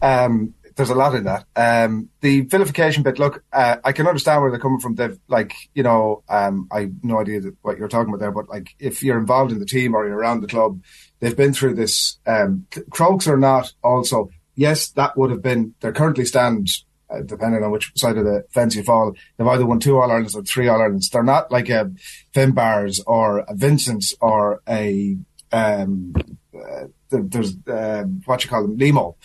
Um, 0.01 0.53
there's 0.77 0.91
a 0.91 0.95
lot 0.95 1.15
in 1.15 1.24
that. 1.25 1.45
Um, 1.56 2.09
the 2.21 2.41
vilification 2.41 3.03
bit, 3.03 3.18
look, 3.18 3.44
uh, 3.51 3.77
I 3.83 3.91
can 3.91 4.07
understand 4.07 4.41
where 4.41 4.51
they're 4.51 4.59
coming 4.59 4.79
from. 4.79 4.95
They've, 4.95 5.19
like, 5.27 5.53
you 5.74 5.83
know, 5.83 6.24
um, 6.29 6.68
I 6.71 6.81
have 6.81 7.03
no 7.03 7.19
idea 7.19 7.41
what 7.63 7.77
you're 7.77 7.88
talking 7.88 8.13
about 8.13 8.19
there, 8.19 8.31
but 8.31 8.47
like, 8.47 8.69
if 8.79 9.01
you're 9.03 9.18
involved 9.18 9.51
in 9.51 9.59
the 9.59 9.65
team 9.65 9.95
or 9.95 10.07
you're 10.07 10.18
around 10.18 10.41
the 10.41 10.47
club, 10.47 10.81
they've 11.19 11.35
been 11.35 11.51
through 11.51 11.74
this. 11.74 12.19
Um, 12.27 12.68
Crokes 12.91 13.27
are 13.27 13.38
not 13.38 13.74
also, 13.83 14.29
yes, 14.56 14.89
that 14.89 15.18
would 15.18 15.31
have 15.31 15.41
been, 15.41 15.74
they're 15.79 15.91
currently 15.91 16.25
stand, 16.25 16.69
uh, 17.09 17.21
depending 17.25 17.63
on 17.63 17.71
which 17.71 17.91
side 17.95 18.18
of 18.18 18.25
the 18.25 18.45
fence 18.51 18.75
you 18.75 18.83
fall, 18.83 19.15
they've 19.38 19.47
either 19.47 19.65
won 19.65 19.79
two 19.79 20.00
All 20.00 20.12
Irelands 20.12 20.35
or 20.35 20.44
three 20.44 20.68
All 20.68 20.79
Irelands. 20.79 21.10
They're 21.10 21.24
not 21.24 21.51
like 21.51 21.69
a 21.69 21.91
Finbarr's 22.36 23.01
or 23.07 23.39
a 23.39 23.55
Vincent's 23.55 24.13
or 24.22 24.62
a, 24.69 25.17
um, 25.51 26.13
uh, 26.53 26.86
there's, 27.10 27.55
uh, 27.67 28.03
what 28.25 28.43
you 28.43 28.50
call 28.50 28.62
them, 28.62 28.77
Nemo. 28.77 29.15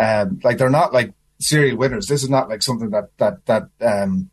Um, 0.00 0.40
like 0.42 0.58
they're 0.58 0.70
not 0.70 0.92
like 0.92 1.12
serial 1.38 1.76
winners. 1.76 2.06
This 2.06 2.22
is 2.22 2.30
not 2.30 2.48
like 2.48 2.62
something 2.62 2.90
that 2.90 3.10
that 3.18 3.44
that 3.46 3.64
um, 3.80 4.30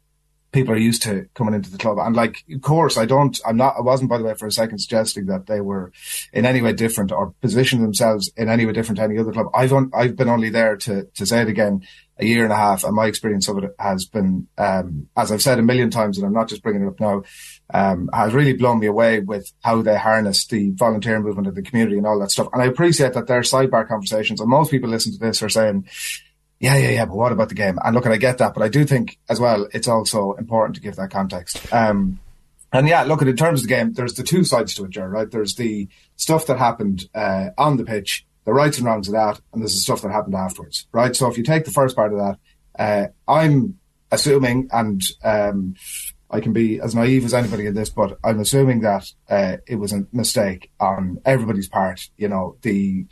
people 0.51 0.73
are 0.73 0.77
used 0.77 1.03
to 1.03 1.27
coming 1.33 1.53
into 1.53 1.69
the 1.69 1.77
club. 1.77 1.97
And 1.99 2.15
like, 2.15 2.43
of 2.53 2.61
course, 2.61 2.97
I 2.97 3.05
don't. 3.05 3.39
I'm 3.45 3.57
not. 3.57 3.75
I 3.77 3.81
wasn't, 3.81 4.09
by 4.09 4.17
the 4.17 4.23
way, 4.23 4.33
for 4.33 4.47
a 4.47 4.51
second 4.51 4.79
suggesting 4.79 5.25
that 5.27 5.47
they 5.47 5.61
were 5.61 5.91
in 6.33 6.45
any 6.45 6.61
way 6.61 6.73
different 6.73 7.11
or 7.11 7.33
positioned 7.41 7.83
themselves 7.83 8.31
in 8.37 8.49
any 8.49 8.65
way 8.65 8.73
different 8.73 8.97
to 8.97 9.03
any 9.03 9.17
other 9.17 9.31
club. 9.31 9.47
I've 9.53 9.73
on, 9.73 9.91
I've 9.93 10.15
been 10.15 10.29
only 10.29 10.49
there 10.49 10.77
to 10.77 11.07
to 11.13 11.25
say 11.25 11.41
it 11.41 11.49
again 11.49 11.85
a 12.19 12.25
year 12.25 12.43
and 12.43 12.53
a 12.53 12.55
half, 12.55 12.83
and 12.83 12.95
my 12.95 13.05
experience 13.05 13.47
of 13.47 13.57
it 13.59 13.75
has 13.79 14.05
been, 14.05 14.47
um, 14.57 15.07
as 15.15 15.31
I've 15.31 15.41
said 15.41 15.59
a 15.59 15.63
million 15.63 15.89
times, 15.89 16.17
and 16.17 16.25
I'm 16.25 16.33
not 16.33 16.49
just 16.49 16.63
bringing 16.63 16.83
it 16.83 16.87
up 16.87 16.99
now, 16.99 17.23
um, 17.73 18.09
has 18.13 18.33
really 18.33 18.53
blown 18.53 18.79
me 18.79 18.87
away 18.87 19.19
with 19.19 19.51
how 19.63 19.81
they 19.81 19.97
harness 19.97 20.47
the 20.47 20.71
volunteer 20.71 21.19
movement 21.19 21.47
of 21.47 21.55
the 21.55 21.61
community 21.61 21.97
and 21.97 22.07
all 22.07 22.19
that 22.19 22.31
stuff. 22.31 22.47
And 22.53 22.61
I 22.61 22.65
appreciate 22.65 23.13
that 23.13 23.27
their 23.27 23.41
sidebar 23.41 23.87
conversations, 23.87 24.41
and 24.41 24.49
most 24.49 24.71
people 24.71 24.89
listen 24.89 25.13
to 25.13 25.19
this 25.19 25.43
are 25.43 25.49
saying, 25.49 25.87
yeah, 26.59 26.75
yeah, 26.77 26.89
yeah, 26.89 27.05
but 27.05 27.15
what 27.15 27.31
about 27.31 27.49
the 27.49 27.55
game? 27.55 27.77
And 27.83 27.93
look, 27.93 28.05
and 28.05 28.13
I 28.13 28.17
get 28.17 28.39
that, 28.39 28.53
but 28.53 28.63
I 28.63 28.67
do 28.67 28.83
think 28.83 29.19
as 29.29 29.39
well, 29.39 29.67
it's 29.73 29.87
also 29.87 30.33
important 30.33 30.75
to 30.75 30.81
give 30.81 30.95
that 30.95 31.11
context. 31.11 31.71
Um, 31.71 32.19
and 32.73 32.87
yeah, 32.87 33.03
look, 33.03 33.21
in 33.21 33.35
terms 33.37 33.61
of 33.61 33.67
the 33.67 33.73
game, 33.73 33.93
there's 33.93 34.15
the 34.15 34.23
two 34.23 34.43
sides 34.43 34.73
to 34.73 34.85
it, 34.85 34.89
Jared, 34.89 35.11
right? 35.11 35.31
There's 35.31 35.55
the 35.55 35.87
stuff 36.17 36.47
that 36.47 36.57
happened, 36.57 37.07
uh, 37.15 37.49
on 37.57 37.77
the 37.77 37.85
pitch 37.85 38.25
the 38.47 38.53
rights 38.53 38.77
and 38.77 38.87
wrongs 38.87 39.09
of 39.09 39.13
that, 39.13 39.41
and 39.51 39.61
this 39.61 39.73
is 39.73 39.83
stuff 39.83 40.01
that 40.01 40.11
happened 40.11 40.33
afterwards, 40.33 40.87
right? 40.93 41.13
So 41.13 41.29
if 41.29 41.37
you 41.37 41.43
take 41.43 41.65
the 41.65 41.71
first 41.71 41.97
part 41.97 42.13
of 42.13 42.19
that, 42.19 42.37
uh, 42.79 43.07
I'm 43.29 43.77
assuming, 44.09 44.69
and 44.71 45.01
um, 45.21 45.75
I 46.31 46.39
can 46.39 46.53
be 46.53 46.79
as 46.79 46.95
naive 46.95 47.25
as 47.25 47.33
anybody 47.33 47.65
in 47.65 47.73
this, 47.73 47.89
but 47.89 48.17
I'm 48.23 48.39
assuming 48.39 48.79
that 48.81 49.11
uh, 49.29 49.57
it 49.67 49.75
was 49.75 49.91
a 49.91 50.07
mistake 50.13 50.71
on 50.79 51.19
everybody's 51.25 51.67
part. 51.67 52.09
You 52.15 52.29
know, 52.29 52.55
the 52.61 53.05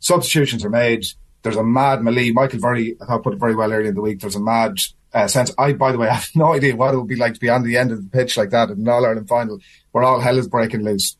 substitutions 0.00 0.66
are 0.66 0.70
made. 0.70 1.06
There's 1.40 1.56
a 1.56 1.64
mad 1.64 2.02
melee. 2.02 2.32
Michael 2.32 2.60
very, 2.60 2.98
I 3.08 3.16
put 3.16 3.32
it 3.32 3.40
very 3.40 3.54
well 3.54 3.72
earlier 3.72 3.88
in 3.88 3.94
the 3.94 4.02
week. 4.02 4.20
There's 4.20 4.36
a 4.36 4.40
mad 4.40 4.76
uh, 5.14 5.28
sense. 5.28 5.50
I, 5.56 5.72
by 5.72 5.92
the 5.92 5.98
way, 5.98 6.08
I 6.08 6.14
have 6.20 6.28
no 6.34 6.52
idea 6.52 6.76
what 6.76 6.92
it 6.92 6.98
would 6.98 7.08
be 7.08 7.16
like 7.16 7.32
to 7.32 7.40
be 7.40 7.48
on 7.48 7.62
the 7.62 7.78
end 7.78 7.90
of 7.90 8.02
the 8.02 8.10
pitch 8.10 8.36
like 8.36 8.50
that 8.50 8.68
in 8.68 8.80
an 8.80 8.88
All 8.90 9.06
Ireland 9.06 9.28
final, 9.28 9.60
where 9.92 10.04
all 10.04 10.20
hell 10.20 10.36
is 10.36 10.46
breaking 10.46 10.82
loose. 10.82 11.16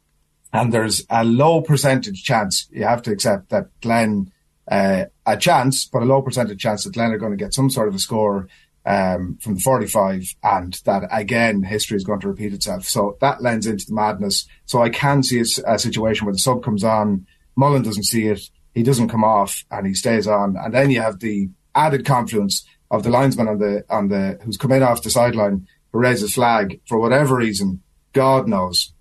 And 0.55 0.73
there's 0.73 1.05
a 1.11 1.25
low 1.25 1.63
percentage 1.63 2.23
chance, 2.23 2.69
you 2.71 2.85
have 2.85 3.03
to 3.03 3.11
accept 3.11 3.51
that 3.51 3.69
Glen, 3.81 4.31
uh, 4.71 5.07
a 5.27 5.37
chance, 5.37 5.85
but 5.85 6.03
a 6.03 6.07
low 6.07 6.23
percentage 6.23 6.61
chance 6.61 6.85
that 6.85 6.95
Glen 6.95 7.11
are 7.11 7.19
going 7.19 7.33
to 7.33 7.45
get 7.45 7.53
some 7.53 7.69
sort 7.69 7.89
of 7.89 7.95
a 7.97 7.99
score 7.99 8.49
um, 8.87 9.37
from 9.43 9.57
the 9.57 9.61
45 9.61 10.35
and 10.45 10.75
that 10.85 11.09
again 11.11 11.65
history 11.65 11.97
is 11.97 12.05
going 12.05 12.21
to 12.21 12.29
repeat 12.29 12.53
itself. 12.53 12.85
So 12.85 13.19
that 13.21 13.43
lends 13.43 13.67
into 13.67 13.87
the 13.87 13.95
madness. 13.95 14.47
So 14.65 14.81
I 14.81 14.91
can 14.91 15.25
see 15.25 15.41
a, 15.41 15.75
a 15.75 15.79
situation 15.79 16.25
where 16.25 16.33
the 16.33 16.39
sub 16.39 16.63
comes 16.63 16.85
on, 16.85 17.27
Mullin 17.57 17.83
doesn't 17.83 18.05
see 18.05 18.29
it, 18.29 18.49
he 18.75 18.85
doesn't 18.85 19.09
come 19.09 19.25
off 19.25 19.65
and 19.73 19.89
he 19.89 19.95
stays 19.95 20.29
on, 20.29 20.57
and 20.57 20.73
then 20.73 20.91
you 20.91 21.01
have 21.01 21.19
the 21.19 21.49
added 21.75 22.05
confluence 22.05 22.65
of 22.93 23.03
the 23.03 23.11
linesman 23.11 23.49
on 23.49 23.59
the 23.59 23.85
on 23.91 24.07
the 24.07 24.39
who's 24.45 24.57
come 24.57 24.71
in 24.71 24.85
off 24.85 25.03
the 25.03 25.11
sideline 25.11 25.67
who 25.93 25.99
raises 25.99 26.35
flag 26.35 26.81
for 26.87 27.01
whatever 27.01 27.35
reason, 27.35 27.83
God 28.13 28.47
knows, 28.47 28.94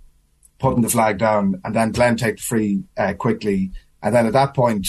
putting 0.64 0.82
the 0.82 0.90
flag 0.90 1.18
down, 1.18 1.60
and 1.66 1.76
then 1.76 1.92
Glen 1.92 2.16
take 2.16 2.38
the 2.38 2.42
free 2.42 2.84
uh, 2.98 3.14
quickly, 3.14 3.72
and 4.02 4.16
then 4.16 4.26
at 4.26 4.32
that 4.32 4.54
point 4.54 4.88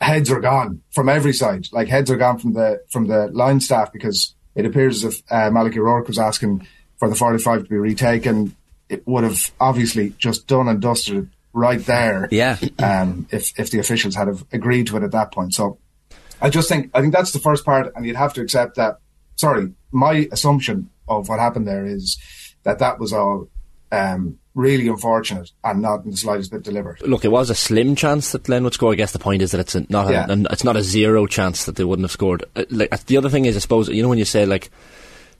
heads 0.00 0.32
are 0.32 0.40
gone 0.40 0.82
from 0.90 1.08
every 1.08 1.32
side. 1.32 1.68
Like 1.70 1.86
heads 1.86 2.10
are 2.10 2.16
gone 2.16 2.38
from 2.38 2.54
the 2.54 2.82
from 2.90 3.06
the 3.06 3.28
line 3.28 3.60
staff 3.60 3.92
because 3.92 4.34
it 4.56 4.66
appears 4.66 5.04
as 5.04 5.14
if 5.14 5.22
uh, 5.30 5.48
Malachy 5.52 5.78
O'Rourke 5.78 6.08
was 6.08 6.18
asking 6.18 6.66
for 6.98 7.08
the 7.08 7.14
45 7.14 7.62
to 7.62 7.68
be 7.68 7.76
retaken. 7.76 8.56
It 8.88 9.06
would 9.06 9.22
have 9.22 9.52
obviously 9.60 10.10
just 10.18 10.48
done 10.48 10.66
and 10.66 10.82
dusted 10.82 11.30
right 11.52 11.78
there. 11.86 12.26
Yeah. 12.32 12.58
Um, 12.80 13.28
if 13.30 13.56
if 13.60 13.70
the 13.70 13.78
officials 13.78 14.16
had 14.16 14.26
have 14.26 14.44
agreed 14.52 14.88
to 14.88 14.96
it 14.96 15.04
at 15.04 15.12
that 15.12 15.30
point. 15.32 15.54
So 15.54 15.78
I 16.42 16.50
just 16.50 16.68
think 16.68 16.90
I 16.94 17.00
think 17.00 17.14
that's 17.14 17.30
the 17.30 17.38
first 17.38 17.64
part, 17.64 17.92
and 17.94 18.04
you'd 18.04 18.16
have 18.16 18.34
to 18.34 18.40
accept 18.40 18.74
that. 18.74 18.96
Sorry, 19.36 19.72
my 19.92 20.28
assumption 20.32 20.90
of 21.06 21.28
what 21.28 21.38
happened 21.38 21.68
there 21.68 21.86
is 21.86 22.18
that 22.64 22.80
that 22.80 22.98
was 22.98 23.12
all 23.12 23.48
um, 23.92 24.39
really 24.54 24.88
unfortunate 24.88 25.50
and 25.62 25.80
not 25.82 26.04
in 26.04 26.10
the 26.10 26.16
slightest 26.16 26.50
bit 26.50 26.62
deliberate. 26.64 27.06
Look, 27.06 27.24
it 27.24 27.30
was 27.30 27.50
a 27.50 27.54
slim 27.54 27.94
chance 27.94 28.32
that 28.32 28.42
Glen 28.44 28.64
would 28.64 28.74
score. 28.74 28.92
I 28.92 28.96
guess 28.96 29.12
the 29.12 29.18
point 29.18 29.42
is 29.42 29.52
that 29.52 29.60
it's 29.60 29.74
a, 29.74 29.86
not 29.88 30.10
Yeah. 30.10 30.26
a, 30.28 30.32
an- 30.32 30.46
it's 30.50 30.64
not 30.64 30.76
a 30.76 30.82
zero 30.82 31.26
chance 31.26 31.64
that 31.64 31.76
they 31.76 31.84
wouldn't 31.84 32.04
have 32.04 32.10
scored. 32.12 32.44
Uh, 32.56 32.64
Like 32.70 33.04
the 33.06 33.16
other 33.16 33.28
thing 33.30 33.44
is, 33.44 33.56
I 33.56 33.60
suppose 33.60 33.88
you 33.88 34.02
know 34.02 34.08
when 34.08 34.18
you 34.18 34.24
say 34.24 34.46
like. 34.46 34.70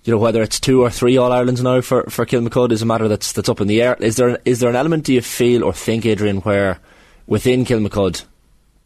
You 0.02 0.14
know 0.14 0.19
whether 0.19 0.40
it's 0.40 0.59
two 0.59 0.81
or 0.83 0.88
three 0.88 1.19
All 1.19 1.31
Irelands 1.31 1.62
now 1.62 1.83
for 1.83 2.05
for 2.05 2.25
Kilmacud 2.25 2.73
is 2.73 2.81
a 2.81 2.87
matter 2.87 3.07
that's 3.07 3.33
that's 3.33 3.50
up 3.50 3.61
in 3.61 3.69
the 3.69 3.83
air. 3.83 3.97
Is 4.00 4.17
there 4.17 4.38
is 4.47 4.59
there 4.59 4.71
an 4.71 4.75
element 4.76 5.05
do 5.05 5.12
you 5.12 5.21
feel 5.21 5.62
or 5.62 5.75
think, 5.75 6.07
Adrian, 6.07 6.38
where 6.38 6.79
within 7.26 7.67
Kilmacud 7.67 8.25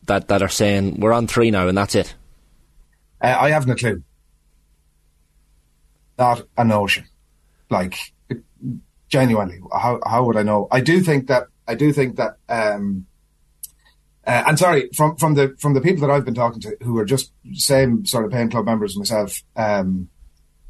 that 0.06 0.26
that 0.26 0.42
are 0.42 0.48
saying 0.48 0.98
we're 0.98 1.12
on 1.12 1.28
three 1.28 1.52
now 1.52 1.68
and 1.68 1.78
that's 1.78 1.94
it? 1.94 2.16
Uh, 3.22 3.36
I 3.38 3.50
haven't 3.50 3.70
a 3.70 3.76
clue. 3.76 4.02
Not 6.18 6.42
a 6.56 6.64
notion. 6.64 7.04
Like 7.70 7.96
genuinely, 9.08 9.60
how 9.72 10.00
how 10.06 10.24
would 10.24 10.36
I 10.36 10.42
know? 10.42 10.68
I 10.70 10.80
do 10.80 11.00
think 11.00 11.28
that 11.28 11.48
I 11.66 11.74
do 11.74 11.92
think 11.92 12.16
that. 12.16 12.36
Um, 12.48 13.06
uh, 14.26 14.42
and 14.46 14.58
sorry, 14.58 14.88
from 14.94 15.16
from 15.16 15.34
the 15.34 15.54
from 15.58 15.74
the 15.74 15.80
people 15.82 16.06
that 16.06 16.12
I've 16.12 16.24
been 16.24 16.34
talking 16.34 16.60
to, 16.62 16.76
who 16.82 16.98
are 16.98 17.04
just 17.04 17.32
same 17.52 18.06
sort 18.06 18.24
of 18.24 18.30
paying 18.32 18.48
club 18.48 18.64
members 18.64 18.96
myself, 18.96 19.42
um, 19.54 20.08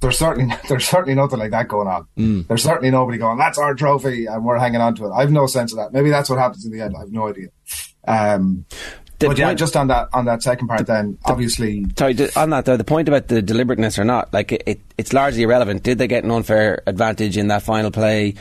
there's 0.01 0.19
certainly 0.19 0.55
there's 0.69 0.89
certainly 0.89 1.15
nothing 1.15 1.39
like 1.39 1.53
that 1.53 1.69
going 1.69 1.87
on. 1.89 2.07
There's 2.49 2.65
certainly 2.65 2.91
nobody 2.91 3.19
going, 3.19 3.39
"That's 3.39 3.59
our 3.59 3.75
trophy," 3.75 4.27
and 4.27 4.45
we're 4.45 4.59
hanging 4.59 4.81
on 4.81 4.95
to 4.97 5.07
it. 5.07 5.13
I've 5.13 5.31
no 5.31 5.47
sense 5.47 5.73
of 5.73 5.79
that. 5.79 5.93
Maybe 5.93 6.11
that's 6.11 6.29
what 6.29 6.39
happens 6.39 6.65
in 6.67 6.73
the 6.73 6.81
end. 6.81 6.97
I 6.97 7.01
have 7.01 7.13
no 7.13 7.29
idea. 7.29 7.49
Um, 8.07 8.67
The 9.21 9.29
but 9.29 9.39
yeah, 9.39 9.47
point- 9.49 9.59
just 9.59 9.77
on 9.77 9.87
that 9.89 10.09
on 10.13 10.25
that 10.25 10.43
second 10.43 10.69
part, 10.69 10.87
then 10.87 11.19
obviously 11.25 11.87
Sorry, 11.97 12.17
on 12.37 12.51
that 12.51 12.65
though, 12.65 12.77
the 12.77 12.85
point 12.85 13.09
about 13.09 13.29
the 13.29 13.41
deliberateness 13.41 13.99
or 13.99 14.05
not, 14.05 14.33
like 14.33 14.53
it, 14.53 14.63
it, 14.67 14.81
it's 14.99 15.13
largely 15.13 15.43
irrelevant. 15.43 15.83
Did 15.85 15.99
they 15.99 16.07
get 16.09 16.25
an 16.25 16.31
unfair 16.31 16.83
advantage 16.87 17.37
in 17.37 17.49
that 17.49 17.63
final 17.63 17.91
play? 17.91 18.35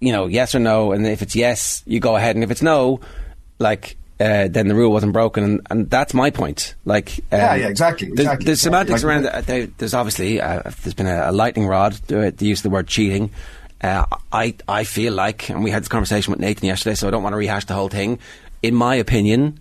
You 0.00 0.12
know, 0.12 0.26
yes 0.26 0.54
or 0.54 0.58
no, 0.60 0.92
and 0.92 1.06
if 1.06 1.22
it's 1.22 1.34
yes, 1.34 1.82
you 1.86 2.00
go 2.00 2.16
ahead, 2.16 2.36
and 2.36 2.44
if 2.44 2.50
it's 2.50 2.62
no, 2.62 3.00
like 3.58 3.96
uh, 4.20 4.48
then 4.48 4.68
the 4.68 4.74
rule 4.74 4.92
wasn't 4.92 5.12
broken, 5.12 5.42
and, 5.44 5.60
and 5.70 5.90
that's 5.90 6.14
my 6.14 6.30
point. 6.30 6.74
Like, 6.84 7.10
um, 7.32 7.38
Yeah, 7.40 7.54
yeah, 7.56 7.68
exactly, 7.68 8.08
exactly. 8.08 8.44
there's 8.46 8.60
semantics 8.60 9.02
Like- 9.02 9.08
around. 9.10 9.22
The, 9.24 9.42
they, 9.46 9.64
there's 9.78 9.92
obviously 9.94 10.40
uh, 10.40 10.62
there's 10.82 10.94
been 10.94 11.06
a, 11.06 11.30
a 11.30 11.32
lightning 11.32 11.66
rod. 11.66 11.94
The, 12.06 12.32
the 12.36 12.46
use 12.46 12.60
of 12.60 12.64
the 12.64 12.70
word 12.70 12.86
cheating. 12.86 13.30
Uh, 13.82 14.04
I 14.32 14.54
I 14.68 14.84
feel 14.84 15.12
like, 15.12 15.50
and 15.50 15.62
we 15.64 15.70
had 15.70 15.82
this 15.82 15.88
conversation 15.88 16.30
with 16.30 16.40
Nathan 16.40 16.66
yesterday, 16.66 16.94
so 16.94 17.08
I 17.08 17.10
don't 17.10 17.22
want 17.22 17.32
to 17.34 17.38
rehash 17.38 17.64
the 17.66 17.74
whole 17.74 17.88
thing. 17.90 18.18
In 18.62 18.74
my 18.74 18.94
opinion, 18.94 19.60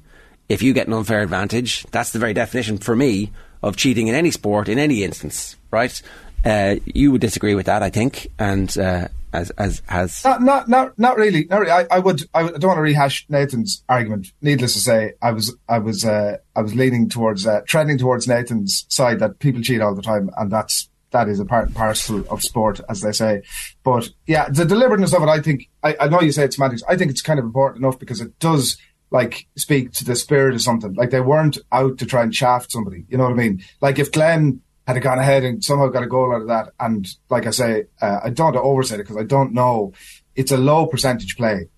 if 0.50 0.62
you 0.62 0.74
get 0.74 0.88
an 0.88 0.94
unfair 0.94 1.22
advantage, 1.22 1.84
that's 1.92 2.12
the 2.12 2.20
very 2.20 2.34
definition 2.34 2.78
for 2.78 2.96
me 2.96 3.32
of 3.64 3.75
cheating 3.75 4.08
in 4.08 4.16
any 4.16 4.32
sport, 4.32 4.70
in 4.70 4.78
any 4.78 5.04
instance, 5.04 5.56
right? 5.72 6.02
Uh, 6.44 6.75
you 6.86 7.12
would 7.12 7.22
disagree 7.22 7.56
with 7.56 7.66
that, 7.66 7.82
I 7.82 7.90
think, 7.90 8.28
and 8.38 8.75
uh, 8.78 9.08
as 9.34 9.50
as 9.52 9.82
has 9.88 10.24
Not, 10.24 10.42
not, 10.42 10.70
not, 10.70 11.00
not 11.00 11.18
really. 11.18 11.46
Not 11.46 11.62
really. 11.62 11.72
I, 11.72 11.88
I 11.90 12.00
would. 12.00 12.22
I, 12.34 12.42
I 12.42 12.52
don't 12.52 12.66
want 12.66 12.78
to 12.78 12.82
rehash 12.82 13.25
Nathan's 13.30 13.84
argument. 13.90 14.28
Needless 14.42 14.74
to 14.74 14.80
say, 14.80 15.14
I 15.22 15.32
was, 15.32 15.56
I 15.68 15.80
was, 15.80 16.06
uh, 16.06 16.38
I 16.56 16.62
was 16.62 16.75
leaning 16.75 17.10
towards, 17.10 17.48
uh, 17.48 17.62
trending 17.68 17.98
towards 17.98 18.28
Nathan's 18.28 18.86
side 18.90 19.20
that 19.20 19.40
people 19.40 19.62
cheat 19.62 19.82
all 19.82 19.96
the 19.96 20.04
time, 20.04 20.30
and 20.38 20.52
that's 20.52 20.90
that 21.12 21.30
is 21.30 21.40
a 21.40 21.46
part 21.46 21.68
and 21.68 21.75
parcel 21.75 22.24
of 22.30 22.44
sport, 22.44 22.80
as 22.90 23.02
they 23.02 23.12
say. 23.12 23.42
But 23.84 24.10
yeah, 24.28 24.50
the 24.50 24.66
deliberateness 24.66 25.14
of 25.14 25.24
it, 25.24 25.30
I 25.30 25.42
think. 25.42 25.70
I, 25.82 25.96
I 26.02 26.08
know 26.08 26.22
you 26.22 26.32
say 26.32 26.46
it's 26.46 26.58
semantics. 26.58 26.84
I 26.88 26.96
think 26.96 27.10
it's 27.10 27.22
kind 27.22 27.40
of 27.40 27.46
important 27.46 27.84
enough 27.84 27.98
because 27.98 28.22
it 28.22 28.38
does 28.40 28.78
like 29.12 29.48
speak 29.56 29.92
to 29.94 30.06
the 30.06 30.16
spirit 30.16 30.56
of 30.56 30.62
something. 30.62 30.94
Like 30.94 31.10
they 31.12 31.22
weren't 31.22 31.58
out 31.72 31.98
to 32.00 32.06
try 32.06 32.24
and 32.24 32.36
shaft 32.36 32.72
somebody. 32.72 33.06
You 33.10 33.18
know 33.18 33.24
what 33.26 33.34
I 33.34 33.36
mean? 33.36 33.64
Like 33.82 34.00
if 34.00 34.12
Glen 34.12 34.62
had 34.88 35.02
gone 35.02 35.20
ahead 35.20 35.44
and 35.44 35.64
somehow 35.64 35.88
got 35.88 36.04
a 36.04 36.08
goal 36.08 36.34
out 36.34 36.42
of 36.42 36.48
that, 36.48 36.70
and 36.80 37.08
like 37.30 37.48
I 37.48 37.52
say, 37.52 37.86
uh, 38.02 38.20
I 38.24 38.30
don't 38.30 38.46
want 38.48 38.56
to 38.56 38.62
overstate 38.62 39.00
it 39.00 39.04
because 39.04 39.18
I 39.18 39.24
don't 39.24 39.54
know. 39.54 39.94
It's 40.36 40.52
a 40.52 40.58
low 40.58 40.86
percentage 40.86 41.38
play. 41.38 41.70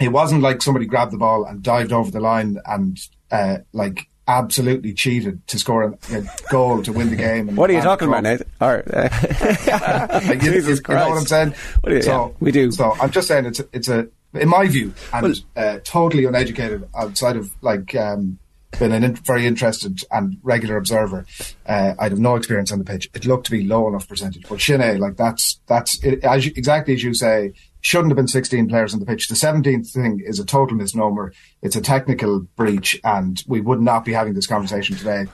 It 0.00 0.08
wasn't 0.08 0.42
like 0.42 0.62
somebody 0.62 0.86
grabbed 0.86 1.12
the 1.12 1.18
ball 1.18 1.44
and 1.44 1.62
dived 1.62 1.92
over 1.92 2.10
the 2.10 2.20
line 2.20 2.58
and 2.66 2.98
uh, 3.30 3.58
like 3.72 4.08
absolutely 4.28 4.92
cheated 4.92 5.46
to 5.46 5.58
score 5.58 5.82
a, 5.84 6.16
a 6.16 6.24
goal 6.50 6.82
to 6.82 6.92
win 6.92 7.10
the 7.10 7.16
game. 7.16 7.48
And 7.48 7.56
What 7.56 7.70
are 7.70 7.74
you 7.74 7.80
talking 7.80 8.08
about, 8.08 8.22
Nathan? 8.24 8.46
All 8.60 8.74
right. 8.74 8.84
Like, 10.26 10.42
you, 10.42 10.50
Jesus 10.52 10.80
you 10.88 10.94
know 10.94 11.08
what 11.10 11.18
I'm 11.18 11.26
saying? 11.26 11.54
What 11.80 11.92
you- 11.92 12.02
so 12.02 12.26
yeah, 12.28 12.32
we 12.40 12.50
do. 12.52 12.70
So 12.72 12.92
I'm 13.00 13.10
just 13.10 13.28
saying 13.28 13.46
it's 13.46 13.60
a, 13.60 13.68
it's 13.72 13.88
a 13.88 14.08
in 14.38 14.48
my 14.48 14.66
view 14.66 14.94
and 15.12 15.44
uh, 15.56 15.78
totally 15.84 16.24
uneducated 16.24 16.88
outside 16.94 17.36
of 17.36 17.50
like 17.62 17.94
um, 17.94 18.38
been 18.78 18.92
an 18.92 19.04
in, 19.04 19.16
very 19.16 19.46
interested 19.46 20.00
and 20.10 20.38
regular 20.42 20.76
observer. 20.76 21.26
Uh, 21.66 21.94
I'd 21.98 22.12
have 22.12 22.18
no 22.18 22.36
experience 22.36 22.72
on 22.72 22.78
the 22.78 22.84
pitch. 22.84 23.08
It 23.14 23.26
looked 23.26 23.46
to 23.46 23.50
be 23.50 23.64
low 23.64 23.88
enough 23.88 24.08
percentage, 24.08 24.44
but 24.48 24.60
Shane, 24.60 24.98
like 24.98 25.16
that's 25.16 25.60
that's 25.66 26.02
it, 26.04 26.24
as 26.24 26.46
you, 26.46 26.52
exactly 26.56 26.94
as 26.94 27.02
you 27.02 27.14
say. 27.14 27.52
Shouldn't 27.82 28.10
have 28.10 28.16
been 28.16 28.26
16 28.26 28.68
players 28.68 28.94
on 28.94 28.98
the 28.98 29.06
pitch. 29.06 29.28
The 29.28 29.36
17th 29.36 29.92
thing 29.92 30.20
is 30.26 30.40
a 30.40 30.44
total 30.44 30.76
misnomer. 30.76 31.32
It's 31.62 31.76
a 31.76 31.80
technical 31.80 32.40
breach, 32.56 33.00
and 33.04 33.40
we 33.46 33.60
would 33.60 33.80
not 33.80 34.04
be 34.04 34.12
having 34.12 34.34
this 34.34 34.48
conversation 34.48 34.96
today 34.96 35.26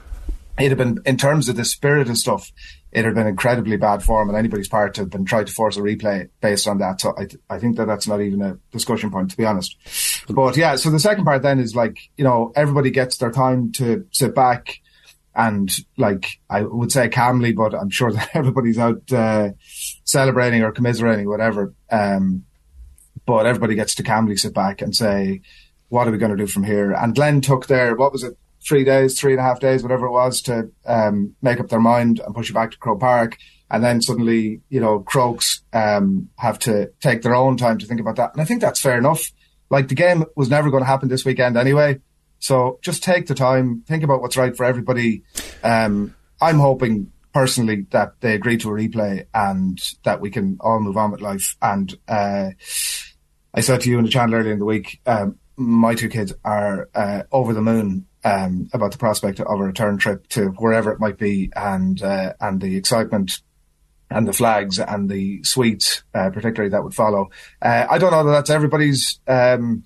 it'd 0.59 0.79
have 0.79 0.79
been 0.79 1.03
in 1.07 1.17
terms 1.17 1.49
of 1.49 1.57
the 1.57 1.65
spirit 1.65 2.09
and 2.09 2.19
stuff 2.19 2.53
it'd 2.93 3.07
have 3.07 3.15
been 3.15 3.27
incredibly 3.27 3.77
bad 3.77 4.03
form 4.03 4.29
on 4.29 4.37
anybody's 4.37 4.69
part 4.69 4.95
to 4.95 5.03
have 5.03 5.11
been 5.11 5.25
trying 5.25 5.47
to 5.47 5.53
force 5.53 5.77
a 5.77 5.81
replay 5.81 6.29
based 6.41 6.69
on 6.69 6.79
that. 6.79 7.01
So 7.01 7.15
I, 7.17 7.25
th- 7.25 7.43
I 7.49 7.59
think 7.59 7.77
that 7.77 7.87
that's 7.87 8.07
not 8.07 8.21
even 8.21 8.43
a 8.43 8.59
discussion 8.71 9.11
point 9.11 9.31
to 9.31 9.37
be 9.37 9.45
honest. 9.47 9.77
But 10.29 10.57
yeah 10.57 10.77
so 10.77 10.91
the 10.91 11.01
second 11.01 11.25
part 11.25 11.43
then 11.43 11.59
is 11.59 11.75
like 11.75 11.99
you 12.17 12.25
know 12.25 12.53
everybody 12.55 12.91
gets 12.91 13.17
their 13.17 13.31
time 13.31 13.73
to 13.73 14.07
sit 14.13 14.35
back 14.35 14.79
and 15.35 15.75
like 15.97 16.41
I 16.51 16.63
would 16.63 16.93
say 16.93 17.09
calmly 17.09 17.53
but 17.53 17.75
I'm 17.75 17.91
sure 17.91 18.13
that 18.13 18.31
everybody's 18.35 18.79
out 18.79 19.11
uh, 19.13 19.51
celebrating 20.05 20.63
or 20.63 20.73
commiserating 20.73 21.29
whatever 21.29 21.75
um, 21.91 22.45
but 23.25 23.47
everybody 23.47 23.75
gets 23.75 23.95
to 23.97 24.03
calmly 24.03 24.37
sit 24.37 24.55
back 24.55 24.83
and 24.83 24.95
say 24.95 25.41
what 25.93 26.09
are 26.09 26.11
we 26.11 26.17
going 26.17 26.35
to 26.35 26.43
do 26.43 26.47
from 26.47 26.65
here? 26.65 26.93
And 26.93 27.15
Glen 27.15 27.43
took 27.43 27.67
their 27.67 27.95
what 27.95 28.13
was 28.13 28.23
it 28.23 28.39
three 28.67 28.85
days, 28.85 29.19
three 29.19 29.33
and 29.33 29.41
a 29.41 29.45
half 29.45 29.61
days, 29.61 29.83
whatever 29.83 30.07
it 30.07 30.13
was, 30.13 30.43
to 30.43 30.71
um, 30.87 31.35
make 31.43 31.61
up 31.61 31.69
their 31.69 31.81
mind 31.81 32.21
and 32.21 32.35
push 32.35 32.51
it 32.51 32.55
back 32.55 32.71
to 32.71 32.79
Croke 32.79 33.01
Park. 33.01 33.37
And 33.71 33.83
then 33.83 34.03
suddenly, 34.03 34.61
you 34.69 34.81
know, 34.81 35.01
Crokes 35.01 35.63
um, 35.73 36.29
have 36.39 36.59
to 36.61 36.91
take 37.01 37.23
their 37.23 37.35
own 37.35 37.57
time 37.57 37.79
to 37.79 37.87
think 37.87 38.01
about 38.01 38.17
that. 38.17 38.33
And 38.33 38.43
I 38.43 38.45
think 38.45 38.61
that's 38.61 38.81
fair 38.81 38.99
enough. 38.99 39.31
Like 39.71 39.89
the 39.89 39.95
game 39.95 40.25
was 40.37 40.51
never 40.51 40.71
going 40.71 40.83
to 40.83 40.89
happen 40.89 41.09
this 41.09 41.25
weekend 41.25 41.57
anyway. 41.57 42.01
So 42.39 42.79
just 42.83 43.03
take 43.03 43.27
the 43.27 43.35
time, 43.35 43.83
think 43.87 44.03
about 44.03 44.21
what's 44.21 44.37
right 44.37 44.55
for 44.55 44.65
everybody. 44.65 45.23
Um, 45.63 46.15
I'm 46.41 46.59
hoping 46.59 47.13
personally 47.33 47.87
that 47.91 48.21
they 48.21 48.35
agree 48.35 48.59
to 48.59 48.69
a 48.69 48.73
replay 48.73 49.27
and 49.33 49.81
that 50.05 50.21
we 50.21 50.31
can 50.31 50.59
all 50.61 50.81
move 50.81 50.97
on 50.97 51.11
with 51.11 51.21
life. 51.21 51.57
And 51.63 51.97
uh, 52.07 52.51
I 53.55 53.61
said 53.61 53.81
to 53.83 53.91
you 53.91 53.99
in 53.99 54.05
the 54.05 54.11
channel 54.11 54.35
earlier 54.35 54.53
in 54.53 54.59
the 54.59 54.65
week, 54.65 55.01
um, 55.07 55.39
my 55.57 55.95
two 55.95 56.09
kids 56.09 56.33
are 56.45 56.89
uh, 56.95 57.23
over 57.31 57.55
the 57.55 57.63
moon 57.63 58.07
um, 58.25 58.69
about 58.73 58.93
the 58.93 58.99
prospect 58.99 59.41
of 59.41 59.61
a 59.61 59.65
return 59.65 59.99
trip 59.99 60.29
to 60.29 60.49
wherever 60.51 60.93
it 60.93 61.01
might 61.01 61.19
be, 61.19 61.51
and 61.55 62.03
uh, 62.03 62.35
and 62.41 62.61
the 62.61 62.77
excitement 62.77 63.41
and 64.11 64.29
the 64.29 64.33
flags 64.33 64.79
and 64.79 65.09
the 65.09 65.43
sweets, 65.43 66.03
uh, 66.15 66.31
particularly 66.31 66.71
that 66.71 66.85
would 66.85 66.95
follow. 66.95 67.31
Uh, 67.61 67.87
I 67.89 67.99
don't 67.99 68.11
know 68.11 68.25
that 68.25 68.33
that's 68.33 68.51
everybody's. 68.51 69.21
Um, 69.27 69.85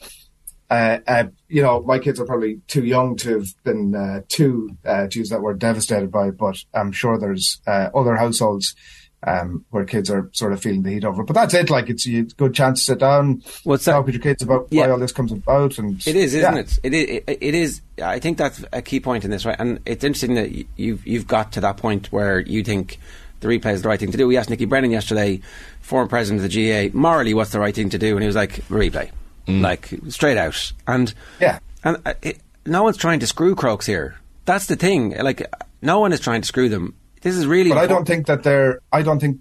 uh, 0.69 0.99
uh, 1.07 1.25
you 1.49 1.63
know, 1.63 1.81
my 1.83 1.97
kids 2.01 2.19
are 2.19 2.27
probably 2.27 2.61
too 2.67 2.85
young 2.85 3.15
to 3.15 3.39
have 3.39 3.47
been 3.63 3.95
uh, 3.95 4.23
too, 4.29 4.77
to 4.85 5.09
use 5.13 5.29
that 5.29 5.41
word, 5.41 5.61
devastated 5.61 6.11
by 6.11 6.29
it. 6.29 6.37
But 6.37 6.57
I'm 6.75 6.91
sure 6.91 7.19
there's 7.19 7.61
other 7.67 8.17
households 8.17 8.75
um, 9.23 9.65
where 9.71 9.85
kids 9.85 10.11
are 10.11 10.29
sort 10.33 10.53
of 10.53 10.61
feeling 10.63 10.83
the 10.83 10.91
heat 10.91 11.05
over 11.05 11.23
it. 11.23 11.27
But 11.27 11.35
that's 11.35 11.55
it. 11.55 11.71
Like 11.71 11.89
it's 11.89 12.07
a 12.07 12.23
good 12.23 12.55
chance 12.55 12.81
to 12.81 12.85
sit 12.93 12.99
down, 12.99 13.43
Well, 13.65 13.79
so- 13.79 13.93
talk 13.93 14.07
with 14.07 14.15
your 14.15 14.23
kids 14.23 14.43
about 14.43 14.69
Yeah. 14.71 14.87
why 14.87 14.93
all 14.93 14.99
this 14.99 15.13
comes 15.13 15.33
about. 15.33 15.79
And 15.79 15.97
It 16.07 16.17
is, 16.17 16.35
isn't 16.35 16.55
yeah. 16.55 16.61
it? 16.61 16.79
It 16.83 16.95
is. 16.95 17.09
It, 17.27 17.39
it 17.41 17.55
is. 17.55 17.81
I 18.03 18.19
think 18.19 18.39
that's 18.39 18.65
a 18.73 18.83
key 18.83 19.01
point 19.01 19.25
in 19.25 19.31
this, 19.31 19.45
right? 19.45 19.57
And 19.59 19.81
it's 19.87 20.05
interesting 20.05 20.35
that 20.35 20.53
you've 20.77 21.07
you've 21.07 21.27
got 21.27 21.53
to 21.53 21.61
that 21.63 21.77
point 21.79 22.13
where 22.13 22.41
you 22.41 22.63
think 22.63 22.99
the 23.41 23.49
replay 23.49 23.73
is 23.73 23.83
the 23.83 23.89
right 23.89 23.99
thing 24.01 24.13
to 24.13 24.19
do. 24.19 24.27
We 24.27 24.37
asked 24.37 24.51
Nicky 24.51 24.65
Brennan 24.65 24.91
yesterday, 24.91 25.41
former 25.81 26.09
president 26.09 26.39
of 26.39 26.43
the 26.45 26.49
GA, 26.49 26.91
morally, 26.91 27.35
what's 27.35 27.51
the 27.53 27.61
right 27.61 27.75
thing 27.75 27.91
to 27.91 27.99
do? 27.99 28.13
And 28.15 28.23
he 28.23 28.27
was 28.27 28.37
like, 28.37 28.65
replay, 28.69 29.11
like 29.47 29.91
straight 30.09 30.37
out. 30.39 30.73
And 30.87 31.13
Yeah. 31.41 31.59
and 31.85 31.99
uh, 32.07 32.15
it, 32.23 32.39
no 32.65 32.83
one's 32.83 32.97
trying 32.97 33.21
to 33.21 33.27
screw 33.27 33.55
Crokes 33.55 33.87
here. 33.87 34.17
That's 34.45 34.67
the 34.67 34.77
thing. 34.77 35.17
Like, 35.19 35.43
no 35.83 36.01
one 36.01 36.13
is 36.13 36.21
trying 36.21 36.41
to 36.43 36.47
screw 36.49 36.69
them. 36.69 36.95
This 37.23 37.37
is 37.37 37.47
really. 37.47 37.71
But 37.71 37.79
I 37.79 37.87
don't 37.87 38.07
think 38.07 38.27
that 38.27 38.43
they're. 38.43 38.81
I 38.93 39.03
don't 39.03 39.21
think. 39.21 39.41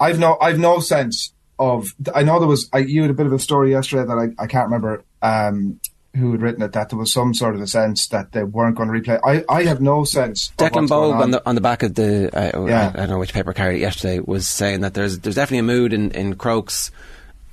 I've 0.00 0.18
no. 0.18 0.36
I've 0.40 0.58
no 0.58 0.80
sense 0.80 1.32
of. 1.58 1.88
I 2.14 2.22
know 2.22 2.38
there 2.38 2.48
was. 2.48 2.68
I, 2.72 2.78
you 2.78 3.02
had 3.02 3.10
a 3.10 3.14
bit 3.14 3.26
of 3.26 3.32
a 3.32 3.38
story 3.38 3.70
yesterday 3.70 4.06
that 4.06 4.18
I, 4.18 4.42
I 4.42 4.46
can't 4.46 4.66
remember 4.66 5.04
um, 5.22 5.80
who 6.16 6.32
had 6.32 6.42
written 6.42 6.62
it. 6.62 6.72
That 6.72 6.90
there 6.90 6.98
was 6.98 7.12
some 7.12 7.34
sort 7.34 7.54
of 7.54 7.60
a 7.60 7.66
sense 7.66 8.08
that 8.08 8.32
they 8.32 8.42
weren't 8.42 8.76
going 8.76 8.88
to 8.92 8.98
replay. 8.98 9.20
I, 9.24 9.44
I 9.48 9.64
have 9.64 9.80
no 9.80 10.04
sense. 10.04 10.52
Declan 10.56 10.88
Bogue 10.88 11.20
on 11.20 11.30
the 11.30 11.46
on 11.46 11.54
the 11.54 11.60
back 11.60 11.82
of 11.82 11.94
the 11.94 12.30
uh, 12.36 12.66
Yeah. 12.66 12.92
I, 12.94 13.02
I 13.02 13.06
don't 13.06 13.10
know 13.10 13.18
which 13.18 13.32
paper 13.32 13.52
carried 13.52 13.76
it 13.76 13.80
yesterday 13.80 14.20
was 14.20 14.46
saying 14.46 14.80
that 14.80 14.94
there's 14.94 15.18
there's 15.20 15.36
definitely 15.36 15.58
a 15.58 15.62
mood 15.64 15.92
in 15.92 16.10
in 16.12 16.34
Crokes, 16.36 16.90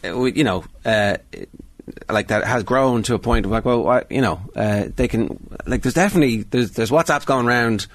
uh, 0.04 0.24
you 0.24 0.44
know, 0.44 0.64
uh, 0.86 1.18
like 2.10 2.28
that 2.28 2.44
has 2.46 2.64
grown 2.64 3.04
to 3.04 3.14
a 3.14 3.20
point 3.20 3.46
of 3.46 3.52
like, 3.52 3.66
well, 3.66 4.02
you 4.10 4.22
know, 4.22 4.40
uh, 4.56 4.86
they 4.96 5.08
can 5.08 5.38
like 5.66 5.82
there's 5.82 5.94
definitely 5.94 6.44
there's 6.44 6.72
there's 6.72 6.92
WhatsApps 6.92 7.26
going 7.26 7.48
around 7.48 7.88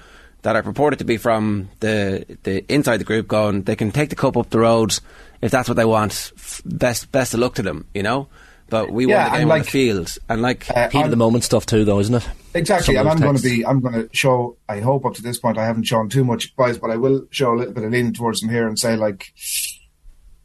that 0.43 0.55
are 0.55 0.63
purported 0.63 0.99
to 0.99 1.05
be 1.05 1.17
from 1.17 1.69
the 1.79 2.25
the 2.43 2.65
inside 2.73 2.97
the 2.97 3.03
group 3.03 3.27
going 3.27 3.63
they 3.63 3.75
can 3.75 3.91
take 3.91 4.09
the 4.09 4.15
cup 4.15 4.35
up 4.37 4.49
the 4.49 4.59
road 4.59 4.99
if 5.41 5.51
that's 5.51 5.67
what 5.69 5.75
they 5.75 5.85
want. 5.85 6.31
F- 6.37 6.61
Best 6.65 7.11
best 7.11 7.33
of 7.33 7.39
luck 7.39 7.55
to 7.55 7.61
them, 7.61 7.85
you 7.93 8.03
know. 8.03 8.27
But 8.69 8.89
we 8.91 9.05
Yeah, 9.05 9.15
won 9.15 9.25
the 9.25 9.31
and 9.31 9.41
game 9.41 9.51
on 9.51 9.59
the 9.59 9.63
field, 9.65 10.17
and 10.29 10.41
like 10.41 10.65
Uh, 10.73 10.89
Heat 10.89 11.03
of 11.03 11.09
the 11.11 11.17
moment 11.17 11.43
stuff 11.43 11.65
too, 11.65 11.83
though, 11.83 11.99
isn't 11.99 12.15
it? 12.15 12.27
Exactly, 12.53 12.95
Some 12.95 13.07
and 13.07 13.09
I'm 13.09 13.19
going 13.19 13.35
to 13.35 13.41
be. 13.43 13.65
I'm 13.65 13.81
going 13.81 13.93
to 13.95 14.09
show. 14.13 14.57
I 14.69 14.79
hope 14.79 15.05
up 15.05 15.13
to 15.15 15.21
this 15.21 15.37
point 15.39 15.57
I 15.57 15.65
haven't 15.65 15.83
shown 15.83 16.07
too 16.09 16.23
much 16.23 16.55
bias, 16.55 16.77
but 16.77 16.89
I 16.89 16.95
will 16.95 17.27
show 17.31 17.53
a 17.53 17.57
little 17.57 17.73
bit 17.73 17.83
of 17.83 17.91
leaning 17.91 18.13
towards 18.13 18.39
them 18.39 18.49
here 18.49 18.67
and 18.67 18.79
say 18.79 18.95
like, 18.95 19.33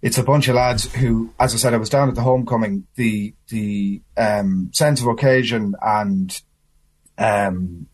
it's 0.03 0.19
a 0.19 0.23
bunch 0.25 0.49
of 0.49 0.57
lads 0.57 0.93
who, 0.95 1.31
as 1.39 1.55
I 1.55 1.57
said, 1.57 1.73
I 1.75 1.77
was 1.79 1.89
down 1.89 2.09
at 2.09 2.15
the 2.17 2.23
homecoming. 2.23 2.87
The 2.97 3.35
the 3.49 4.03
um, 4.17 4.71
sense 4.73 5.01
of 5.01 5.07
occasion 5.07 5.75
and 5.81 6.41
um, 7.19 7.87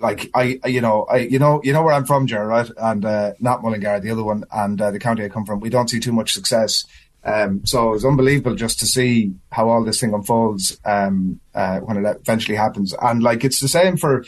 like 0.00 0.30
I, 0.34 0.58
you 0.64 0.80
know, 0.80 1.04
I, 1.04 1.18
you 1.18 1.38
know, 1.38 1.60
you 1.62 1.72
know 1.72 1.82
where 1.82 1.94
I'm 1.94 2.06
from, 2.06 2.26
Ger, 2.26 2.46
right? 2.46 2.70
And 2.76 3.04
uh, 3.04 3.32
not 3.38 3.62
Mullingar, 3.62 4.00
the 4.00 4.10
other 4.10 4.24
one, 4.24 4.44
and 4.50 4.80
uh, 4.80 4.90
the 4.90 4.98
county 4.98 5.24
I 5.24 5.28
come 5.28 5.44
from. 5.44 5.60
We 5.60 5.70
don't 5.70 5.88
see 5.88 6.00
too 6.00 6.12
much 6.12 6.32
success. 6.32 6.86
Um, 7.22 7.66
so 7.66 7.92
it's 7.92 8.04
unbelievable 8.04 8.56
just 8.56 8.78
to 8.80 8.86
see 8.86 9.34
how 9.52 9.68
all 9.68 9.84
this 9.84 10.00
thing 10.00 10.14
unfolds 10.14 10.80
um, 10.86 11.40
uh, 11.54 11.80
when 11.80 12.04
it 12.04 12.16
eventually 12.20 12.56
happens. 12.56 12.94
And 13.00 13.22
like 13.22 13.44
it's 13.44 13.60
the 13.60 13.68
same 13.68 13.98
for 13.98 14.24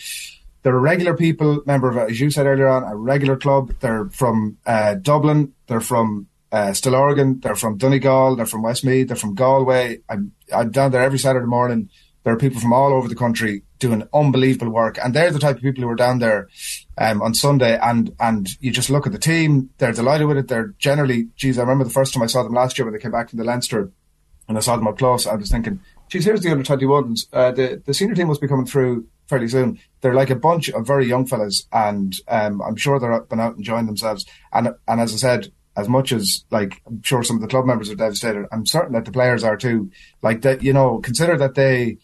there 0.62 0.74
are 0.74 0.80
regular 0.80 1.16
people, 1.16 1.62
member 1.66 1.88
of, 1.88 2.10
as 2.10 2.20
you 2.20 2.30
said 2.30 2.46
earlier 2.46 2.68
on, 2.68 2.84
a 2.84 2.94
regular 2.94 3.36
club. 3.36 3.74
They're 3.80 4.06
from 4.10 4.58
uh, 4.66 4.94
Dublin. 4.94 5.54
They're 5.66 5.80
from 5.80 6.28
uh, 6.52 6.70
Stillorgan. 6.70 7.42
They're 7.42 7.56
from 7.56 7.78
Donegal. 7.78 8.36
They're 8.36 8.46
from 8.46 8.62
Westmeath. 8.62 9.08
They're 9.08 9.16
from 9.16 9.34
Galway. 9.34 10.02
I'm, 10.08 10.32
I'm 10.54 10.70
down 10.70 10.92
there 10.92 11.02
every 11.02 11.18
Saturday 11.18 11.46
morning. 11.46 11.88
There 12.24 12.32
are 12.32 12.38
people 12.38 12.60
from 12.60 12.72
all 12.72 12.92
over 12.92 13.08
the 13.08 13.16
country 13.16 13.62
doing 13.82 14.08
unbelievable 14.14 14.72
work, 14.72 14.96
and 15.02 15.12
they're 15.12 15.32
the 15.32 15.40
type 15.40 15.56
of 15.56 15.62
people 15.62 15.82
who 15.82 15.90
are 15.90 15.96
down 15.96 16.20
there 16.20 16.48
um, 16.96 17.20
on 17.20 17.34
Sunday. 17.34 17.78
And 17.82 18.14
and 18.18 18.48
you 18.60 18.70
just 18.70 18.88
look 18.88 19.06
at 19.06 19.12
the 19.12 19.18
team; 19.18 19.70
they're 19.78 19.92
delighted 19.92 20.28
with 20.28 20.38
it. 20.38 20.48
They're 20.48 20.74
generally, 20.78 21.28
geez, 21.36 21.58
I 21.58 21.62
remember 21.62 21.84
the 21.84 21.90
first 21.90 22.14
time 22.14 22.22
I 22.22 22.26
saw 22.26 22.42
them 22.42 22.54
last 22.54 22.78
year 22.78 22.86
when 22.86 22.94
they 22.94 23.00
came 23.00 23.10
back 23.10 23.28
from 23.28 23.38
the 23.38 23.44
Leinster, 23.44 23.90
and 24.48 24.56
I 24.56 24.60
saw 24.60 24.76
them 24.76 24.86
up 24.86 24.98
close. 24.98 25.26
I 25.26 25.34
was 25.34 25.50
thinking, 25.50 25.80
geez, 26.08 26.24
here's 26.24 26.40
the 26.40 26.52
under 26.52 26.64
twenty 26.64 26.86
ones. 26.86 27.26
Uh, 27.32 27.50
the 27.50 27.82
the 27.84 27.92
senior 27.92 28.14
team 28.14 28.28
must 28.28 28.40
be 28.40 28.48
coming 28.48 28.66
through 28.66 29.06
fairly 29.26 29.48
soon. 29.48 29.80
They're 30.00 30.14
like 30.14 30.30
a 30.30 30.36
bunch 30.36 30.68
of 30.70 30.86
very 30.86 31.06
young 31.06 31.26
fellas, 31.26 31.66
and 31.72 32.14
um, 32.28 32.62
I'm 32.62 32.76
sure 32.76 33.00
they're 33.00 33.20
been 33.22 33.40
out 33.40 33.56
enjoying 33.56 33.86
themselves. 33.86 34.24
And 34.52 34.74
and 34.86 35.00
as 35.00 35.12
I 35.12 35.16
said, 35.16 35.52
as 35.76 35.88
much 35.88 36.12
as 36.12 36.44
like 36.50 36.80
I'm 36.86 37.02
sure 37.02 37.22
some 37.22 37.36
of 37.36 37.42
the 37.42 37.48
club 37.48 37.66
members 37.66 37.90
are 37.90 37.96
devastated, 37.96 38.46
I'm 38.52 38.66
certain 38.66 38.92
that 38.92 39.04
the 39.04 39.12
players 39.12 39.44
are 39.44 39.56
too. 39.56 39.90
Like 40.22 40.42
that, 40.42 40.62
you 40.62 40.72
know, 40.72 40.98
consider 41.00 41.36
that 41.38 41.54
they 41.54 41.98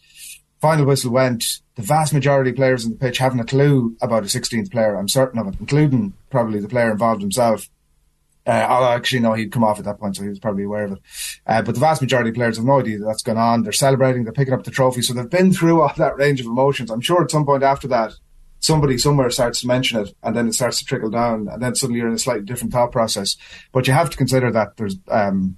final 0.61 0.85
whistle 0.85 1.11
went. 1.11 1.61
The 1.75 1.81
vast 1.81 2.13
majority 2.13 2.49
of 2.49 2.55
players 2.55 2.85
in 2.85 2.91
the 2.91 2.97
pitch 2.97 3.17
haven't 3.17 3.39
a 3.39 3.45
clue 3.45 3.95
about 4.01 4.23
a 4.23 4.27
16th 4.27 4.71
player. 4.71 4.95
I'm 4.95 5.07
certain 5.07 5.39
of 5.39 5.47
it, 5.47 5.55
including 5.59 6.13
probably 6.29 6.59
the 6.59 6.67
player 6.67 6.91
involved 6.91 7.21
himself. 7.21 7.69
Uh, 8.45 8.51
I 8.51 8.95
actually 8.95 9.19
know 9.19 9.33
he'd 9.33 9.51
come 9.51 9.63
off 9.63 9.79
at 9.79 9.85
that 9.85 9.99
point, 9.99 10.15
so 10.15 10.23
he 10.23 10.29
was 10.29 10.39
probably 10.39 10.63
aware 10.63 10.85
of 10.85 10.93
it. 10.93 10.99
Uh, 11.45 11.61
but 11.61 11.75
the 11.75 11.81
vast 11.81 12.01
majority 12.01 12.29
of 12.29 12.35
players 12.35 12.57
have 12.57 12.65
no 12.65 12.79
idea 12.79 12.97
that 12.97 13.05
that's 13.05 13.21
going 13.21 13.37
on. 13.37 13.63
They're 13.63 13.71
celebrating, 13.71 14.23
they're 14.23 14.33
picking 14.33 14.53
up 14.53 14.63
the 14.63 14.71
trophy, 14.71 15.01
so 15.01 15.13
they've 15.13 15.29
been 15.29 15.53
through 15.53 15.81
all 15.81 15.93
that 15.97 16.17
range 16.17 16.39
of 16.39 16.47
emotions. 16.47 16.89
I'm 16.89 17.01
sure 17.01 17.21
at 17.21 17.31
some 17.31 17.45
point 17.45 17.63
after 17.63 17.87
that, 17.89 18.13
somebody 18.59 18.97
somewhere 18.97 19.29
starts 19.29 19.61
to 19.61 19.67
mention 19.67 19.99
it, 19.99 20.13
and 20.23 20.35
then 20.35 20.47
it 20.47 20.53
starts 20.53 20.79
to 20.79 20.85
trickle 20.85 21.09
down, 21.09 21.47
and 21.47 21.61
then 21.61 21.75
suddenly 21.75 21.99
you're 21.99 22.09
in 22.09 22.15
a 22.15 22.19
slightly 22.19 22.45
different 22.45 22.73
thought 22.73 22.91
process. 22.91 23.37
But 23.71 23.87
you 23.87 23.93
have 23.93 24.09
to 24.09 24.17
consider 24.17 24.51
that 24.51 24.77
there's, 24.77 24.97
um, 25.09 25.57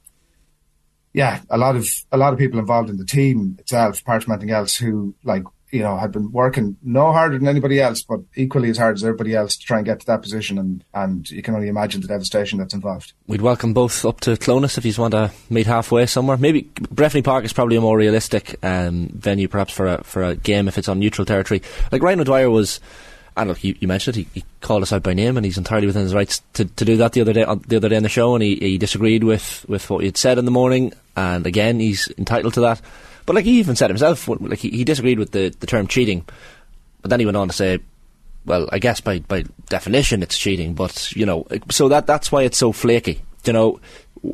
yeah, 1.13 1.41
a 1.49 1.57
lot 1.57 1.75
of 1.75 1.87
a 2.11 2.17
lot 2.17 2.33
of 2.33 2.39
people 2.39 2.59
involved 2.59 2.89
in 2.89 2.97
the 2.97 3.05
team 3.05 3.57
itself, 3.59 4.01
apart 4.01 4.23
from 4.23 4.33
anything 4.33 4.51
else, 4.51 4.75
who 4.77 5.13
like 5.23 5.43
you 5.71 5.79
know 5.79 5.97
had 5.97 6.11
been 6.11 6.31
working 6.31 6.77
no 6.81 7.11
harder 7.11 7.37
than 7.37 7.47
anybody 7.47 7.81
else, 7.81 8.01
but 8.01 8.21
equally 8.35 8.69
as 8.69 8.77
hard 8.77 8.95
as 8.95 9.03
everybody 9.03 9.35
else 9.35 9.57
to 9.57 9.65
try 9.65 9.77
and 9.77 9.85
get 9.85 9.99
to 9.99 10.05
that 10.05 10.21
position, 10.21 10.57
and 10.57 10.83
and 10.93 11.29
you 11.29 11.41
can 11.41 11.53
only 11.53 11.67
imagine 11.67 12.01
the 12.01 12.07
devastation 12.07 12.59
that's 12.59 12.73
involved. 12.73 13.13
We'd 13.27 13.41
welcome 13.41 13.73
both 13.73 14.05
up 14.05 14.21
to 14.21 14.37
Clones 14.37 14.77
if 14.77 14.85
you 14.85 14.93
want 14.97 15.11
to 15.11 15.31
meet 15.49 15.67
halfway 15.67 16.05
somewhere. 16.05 16.37
Maybe 16.37 16.63
Breffni 16.63 17.23
Park 17.23 17.43
is 17.43 17.53
probably 17.53 17.75
a 17.75 17.81
more 17.81 17.97
realistic 17.97 18.55
um, 18.63 19.09
venue, 19.13 19.49
perhaps 19.49 19.73
for 19.73 19.87
a 19.87 20.03
for 20.03 20.23
a 20.23 20.35
game 20.35 20.67
if 20.69 20.77
it's 20.77 20.87
on 20.87 20.99
neutral 20.99 21.25
territory. 21.25 21.61
Like 21.91 22.03
Ryan 22.03 22.21
O'Dwyer 22.21 22.49
was, 22.49 22.79
and 23.37 23.49
look, 23.49 23.63
you, 23.63 23.75
you 23.79 23.87
mentioned 23.87 24.17
it. 24.17 24.27
He, 24.33 24.41
he 24.41 24.45
called 24.59 24.83
us 24.83 24.91
out 24.91 25.03
by 25.03 25.13
name, 25.13 25.37
and 25.37 25.45
he's 25.45 25.57
entirely 25.57 25.87
within 25.87 26.03
his 26.03 26.13
rights 26.13 26.41
to, 26.53 26.65
to 26.65 26.85
do 26.85 26.97
that 26.97 27.13
the 27.13 27.21
other 27.21 27.33
day 27.33 27.43
on, 27.43 27.63
the 27.67 27.77
other 27.77 27.89
day 27.89 27.95
in 27.95 28.03
the 28.03 28.09
show. 28.09 28.35
And 28.35 28.43
he, 28.43 28.55
he 28.55 28.77
disagreed 28.77 29.23
with 29.23 29.65
with 29.69 29.89
what 29.89 29.99
he 29.99 30.07
had 30.07 30.17
said 30.17 30.37
in 30.37 30.45
the 30.45 30.51
morning, 30.51 30.93
and 31.15 31.45
again, 31.45 31.79
he's 31.79 32.11
entitled 32.17 32.53
to 32.55 32.61
that. 32.61 32.81
But 33.25 33.35
like 33.35 33.45
he 33.45 33.59
even 33.59 33.75
said 33.75 33.89
himself, 33.89 34.27
like 34.27 34.59
he, 34.59 34.69
he 34.69 34.83
disagreed 34.83 35.19
with 35.19 35.31
the, 35.31 35.55
the 35.59 35.67
term 35.67 35.87
cheating, 35.87 36.25
but 37.01 37.09
then 37.09 37.19
he 37.19 37.25
went 37.25 37.37
on 37.37 37.47
to 37.47 37.53
say, 37.53 37.79
well, 38.45 38.67
I 38.71 38.79
guess 38.79 38.99
by, 38.99 39.19
by 39.19 39.45
definition 39.69 40.23
it's 40.23 40.37
cheating, 40.37 40.73
but 40.73 41.11
you 41.15 41.25
know, 41.25 41.47
so 41.69 41.87
that 41.89 42.07
that's 42.07 42.31
why 42.31 42.43
it's 42.43 42.57
so 42.57 42.71
flaky. 42.71 43.21
You 43.45 43.53
know, 43.53 43.79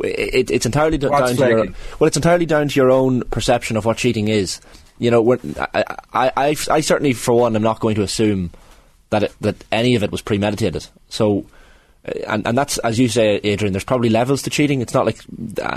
it, 0.04 0.50
it's 0.52 0.66
entirely 0.66 0.98
What's 0.98 1.38
down 1.38 1.50
to 1.50 1.50
your 1.50 1.66
well, 2.00 2.08
it's 2.08 2.18
entirely 2.18 2.46
down 2.46 2.70
to 2.70 2.76
your 2.76 2.92
own 2.92 3.22
perception 3.26 3.78
of 3.78 3.86
what 3.86 3.98
cheating 3.98 4.28
is. 4.28 4.60
You 5.00 5.12
know, 5.12 5.34
I, 5.34 5.84
I, 6.14 6.32
I, 6.36 6.56
I 6.72 6.80
certainly, 6.82 7.14
for 7.14 7.38
one, 7.40 7.56
am 7.56 7.62
not 7.62 7.80
going 7.80 7.96
to 7.96 8.02
assume 8.02 8.52
that 9.10 9.24
it, 9.24 9.36
that 9.42 9.56
any 9.72 9.96
of 9.96 10.04
it 10.04 10.12
was 10.12 10.22
premeditated. 10.22 10.88
So, 11.10 11.46
and 12.28 12.46
and 12.48 12.58
that's 12.58 12.78
as 12.80 13.00
you 13.00 13.08
say, 13.10 13.36
Adrian. 13.44 13.74
There's 13.74 13.84
probably 13.84 14.10
levels 14.10 14.42
to 14.44 14.50
cheating. 14.50 14.82
It's 14.82 14.94
not 14.94 15.06
like 15.06 15.20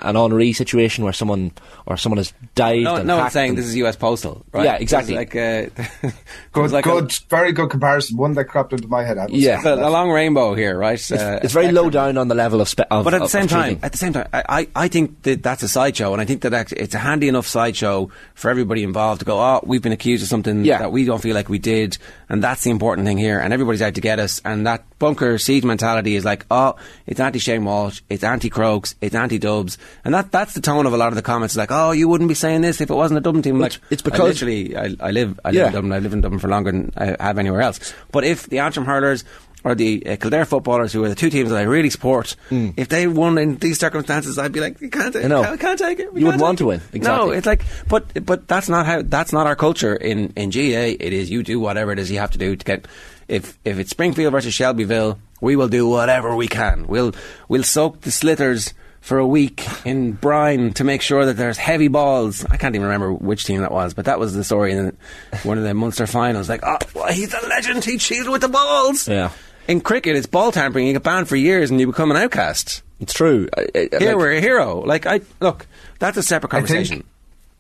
an 0.05 0.17
Henry 0.17 0.53
situation 0.53 1.05
where 1.05 1.13
someone 1.13 1.53
or 1.87 1.97
someone 1.97 2.19
has 2.19 2.33
died. 2.55 2.83
no, 2.83 2.97
and 2.97 3.07
no 3.07 3.15
one's 3.17 3.23
hacked 3.25 3.33
saying 3.35 3.49
and- 3.51 3.59
this 3.59 3.67
is 3.67 3.77
U.S. 3.77 3.97
Postal, 3.97 4.45
right? 4.53 4.65
Yeah, 4.65 4.75
exactly. 4.77 5.15
Like 5.15 5.35
uh, 5.35 5.67
Good, 6.53 6.71
like 6.73 6.85
good, 6.85 7.13
very 7.29 7.53
good 7.53 7.71
comparison. 7.71 8.17
One 8.17 8.33
that 8.35 8.45
cropped 8.47 8.73
into 8.73 8.89
my 8.89 9.05
head. 9.05 9.19
I 9.19 9.27
was 9.27 9.35
Yeah. 9.35 9.61
A, 9.65 9.75
a 9.75 9.91
long 9.91 10.11
rainbow 10.11 10.55
here, 10.55 10.77
right? 10.77 11.01
Uh, 11.11 11.41
it's 11.43 11.53
very 11.53 11.71
low 11.73 11.91
down 11.91 12.17
on 12.19 12.29
the 12.29 12.35
level 12.35 12.61
of. 12.61 12.69
Spe- 12.69 12.81
of 12.91 13.05
But 13.05 13.15
at 13.15 13.21
the 13.23 13.29
same 13.29 13.47
time, 13.47 13.71
cheating. 13.71 13.85
at 13.85 13.93
the 13.93 13.99
same 13.99 14.13
time, 14.13 14.29
I, 14.33 14.43
I 14.49 14.69
I 14.85 14.89
think 14.89 15.23
that 15.23 15.43
that's 15.43 15.63
a 15.63 15.69
sideshow, 15.69 16.13
and 16.13 16.21
I 16.21 16.25
think 16.25 16.43
that 16.43 16.53
act- 16.53 16.73
it's 16.73 16.95
a 16.95 16.99
handy 16.99 17.29
enough 17.29 17.47
sideshow 17.47 18.11
for 18.35 18.51
everybody 18.51 18.83
involved 18.83 19.21
to 19.21 19.25
go, 19.25 19.39
oh, 19.39 19.61
we've 19.65 19.83
been 19.83 19.93
accused 19.93 20.23
of 20.23 20.29
something 20.29 20.65
Yeah. 20.65 20.79
that 20.79 20.93
we 20.93 21.05
don't 21.05 21.21
feel 21.23 21.35
like 21.35 21.49
we 21.49 21.59
did, 21.59 21.99
and 22.29 22.43
that's 22.43 22.63
the 22.65 22.71
important 22.71 23.07
thing 23.07 23.19
here, 23.19 23.39
and 23.39 23.53
everybody's 23.53 23.83
out 23.83 23.95
to 23.95 24.01
get 24.01 24.19
us, 24.19 24.41
and 24.45 24.67
that 24.67 24.85
bunker 24.99 25.39
seed 25.39 25.65
mentality 25.65 26.17
is 26.17 26.20
like, 26.25 26.47
oh, 26.51 26.77
it's 27.07 27.21
anti-Shane 27.21 27.65
Walsh, 27.65 28.03
it's 28.09 28.25
anti-Crokes, 28.25 28.95
it's 29.01 29.15
anti-Dubs, 29.15 29.79
and 30.05 30.15
that 30.15 30.31
that's 30.33 30.55
the 30.55 30.61
tone 30.61 30.87
of 30.87 30.93
a 30.93 30.97
lot 30.97 31.09
of 31.09 31.15
the 31.17 31.23
comments, 31.23 31.57
like, 31.57 31.71
oh, 31.73 31.93
you 31.93 32.09
wouldn't 32.09 32.29
be 32.29 32.35
saying 32.35 32.61
this 32.63 32.81
if 32.81 32.91
it 32.91 32.95
wasn't 32.95 33.19
a 33.19 33.21
Dublin 33.21 33.43
team. 33.43 33.59
Like, 33.59 33.79
it's 33.91 34.03
I 34.03 34.05
because- 34.05 34.21
literally, 34.43 34.77
I, 34.77 34.97
I 35.01 35.11
live, 35.11 35.39
I 35.45 35.49
live 35.51 35.55
Yeah. 35.55 35.67
in 35.69 35.73
Dublin, 35.73 35.93
I 35.93 35.99
live 35.99 36.13
in 36.13 36.21
Dublin 36.21 36.41
for 36.41 36.49
longer 36.49 36.73
than 36.73 36.93
I 36.97 37.17
have 37.21 37.39
anywhere 37.39 37.61
else. 37.63 37.95
But 38.13 38.25
if 38.25 38.47
the 38.49 38.59
Antrim 38.61 38.87
hurlers 38.87 39.25
or 39.63 39.75
the 39.75 40.03
uh, 40.07 40.17
Kildare 40.17 40.47
footballers, 40.47 40.91
who 40.91 41.05
are 41.05 41.11
the 41.11 41.15
two 41.15 41.29
teams 41.29 41.51
that 41.51 41.59
I 41.59 41.63
really 41.65 41.91
support, 41.91 42.35
if 42.51 42.89
they 42.89 43.07
won 43.07 43.37
in 43.37 43.57
these 43.59 43.79
circumstances, 43.79 44.39
I'd 44.39 44.53
be 44.53 44.61
like, 44.61 44.81
you 44.81 44.89
can't. 44.89 45.15
I 45.15 45.25
know. 45.25 45.51
we 45.51 45.59
can't 45.59 45.79
take 45.79 45.99
it. 45.99 46.15
we 46.15 46.21
You 46.21 46.27
wouldn't 46.27 46.43
want 46.43 46.57
to 46.61 46.67
win, 46.67 46.81
exactly. 46.95 47.27
No, 47.27 47.31
it's 47.33 47.45
like, 47.47 47.65
but 47.87 48.25
but 48.25 48.49
that's 48.49 48.71
not 48.71 48.87
how 48.87 49.03
that's 49.03 49.35
not 49.35 49.47
our 49.47 49.57
culture 49.57 49.95
in 49.95 50.33
in 50.35 50.51
GA. 50.51 50.93
It 50.93 51.13
is 51.13 51.31
you 51.31 51.43
do 51.43 51.61
whatever 51.61 51.93
it 51.93 51.99
is 51.99 52.11
you 52.11 52.19
have 52.21 52.31
to 52.31 52.39
do 52.39 52.57
to 52.57 52.65
get. 52.65 52.89
If 53.29 53.59
if 53.67 53.79
it's 53.79 53.91
Springfield 53.91 54.33
versus 54.33 54.55
Shelbyville, 54.55 55.19
we 55.41 55.57
will 55.57 55.69
do 55.69 55.89
whatever 55.89 56.35
we 56.37 56.49
can. 56.49 56.87
We'll 56.87 57.13
we'll 57.49 57.63
soak 57.63 58.01
the 58.03 58.11
sliotars 58.11 58.73
for 59.01 59.19
a 59.19 59.27
week 59.27 59.67
in 59.87 60.13
brine 60.13 60.73
to 60.75 60.85
make 60.85 61.01
sure 61.01 61.25
that 61.25 61.37
there's 61.39 61.57
heavy 61.57 61.89
balls. 61.89 62.45
I 62.45 62.57
can't 62.59 62.75
even 62.75 62.85
remember 62.87 63.13
which 63.13 63.45
team 63.45 63.61
that 63.63 63.73
was, 63.73 63.95
but 63.95 64.05
that 64.05 64.19
was 64.19 64.35
the 64.35 64.45
story 64.45 64.73
in 64.73 64.97
one 65.43 65.57
of 65.57 65.65
the 65.65 65.73
Munster 65.73 66.07
finals. 66.07 66.49
Like, 66.51 66.61
oh, 66.65 66.77
well, 66.95 67.11
he's 67.13 67.33
a 67.33 67.41
legend. 67.49 67.85
He 67.85 67.97
cheated 67.97 68.29
with 68.29 68.43
the 68.43 68.49
balls. 68.49 69.09
Yeah. 69.09 69.31
in 69.69 69.81
cricket, 69.81 70.17
it's 70.17 70.27
ball 70.27 70.53
tampering. 70.53 70.87
You 70.87 70.93
get 70.93 71.03
banned 71.03 71.29
for 71.29 71.37
years 71.37 71.71
and 71.71 71.81
you 71.81 71.87
become 71.87 72.11
an 72.11 72.17
outcast. 72.19 72.83
It's 73.01 73.15
true. 73.15 73.49
I- 73.57 73.67
I- 73.75 73.89
Here 73.99 74.09
like- 74.09 74.17
we're 74.17 74.33
a 74.33 74.41
hero. 74.41 74.81
Like 74.81 75.07
I 75.07 75.21
look, 75.41 75.67
that's 75.99 76.19
a 76.19 76.23
separate 76.23 76.51
conversation. 76.51 77.05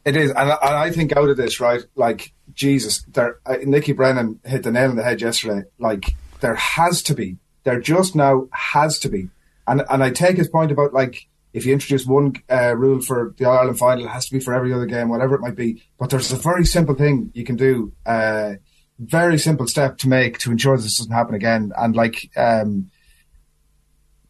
It 0.04 0.16
is, 0.16 0.30
and 0.30 0.38
I, 0.50 0.56
and 0.62 0.74
I 0.76 0.90
think 0.90 1.14
out 1.16 1.28
of 1.30 1.36
this, 1.38 1.60
right? 1.60 1.82
Like 1.94 2.32
Jesus, 2.54 3.02
there. 3.12 3.36
Uh, 3.46 3.56
Nicky 3.64 3.92
Brennan 3.92 4.40
hit 4.44 4.62
the 4.62 4.72
nail 4.72 4.90
on 4.90 4.96
the 4.96 5.02
head 5.02 5.20
yesterday. 5.22 5.62
Like 5.78 6.14
there 6.40 6.54
has 6.54 7.02
to 7.04 7.14
be, 7.14 7.36
there 7.64 7.80
just 7.80 8.14
now 8.14 8.48
has 8.52 8.98
to 9.00 9.08
be, 9.08 9.28
and 9.66 9.82
and 9.90 10.02
I 10.02 10.10
take 10.10 10.36
his 10.36 10.48
point 10.48 10.72
about 10.72 10.92
like 10.92 11.28
if 11.52 11.66
you 11.66 11.72
introduce 11.72 12.06
one 12.06 12.34
uh, 12.50 12.76
rule 12.76 13.00
for 13.00 13.34
the 13.36 13.46
Ireland 13.46 13.78
final, 13.78 14.04
it 14.04 14.10
has 14.10 14.26
to 14.26 14.32
be 14.32 14.40
for 14.40 14.54
every 14.54 14.72
other 14.72 14.86
game, 14.86 15.08
whatever 15.08 15.34
it 15.34 15.40
might 15.40 15.56
be. 15.56 15.82
But 15.98 16.10
there's 16.10 16.32
a 16.32 16.36
very 16.36 16.64
simple 16.64 16.94
thing 16.94 17.30
you 17.34 17.44
can 17.44 17.56
do, 17.56 17.92
uh, 18.06 18.54
very 18.98 19.38
simple 19.38 19.66
step 19.66 19.98
to 19.98 20.08
make 20.08 20.38
to 20.38 20.52
ensure 20.52 20.76
this 20.76 20.98
doesn't 20.98 21.12
happen 21.12 21.34
again. 21.34 21.72
And 21.76 21.96
like, 21.96 22.30
um, 22.36 22.90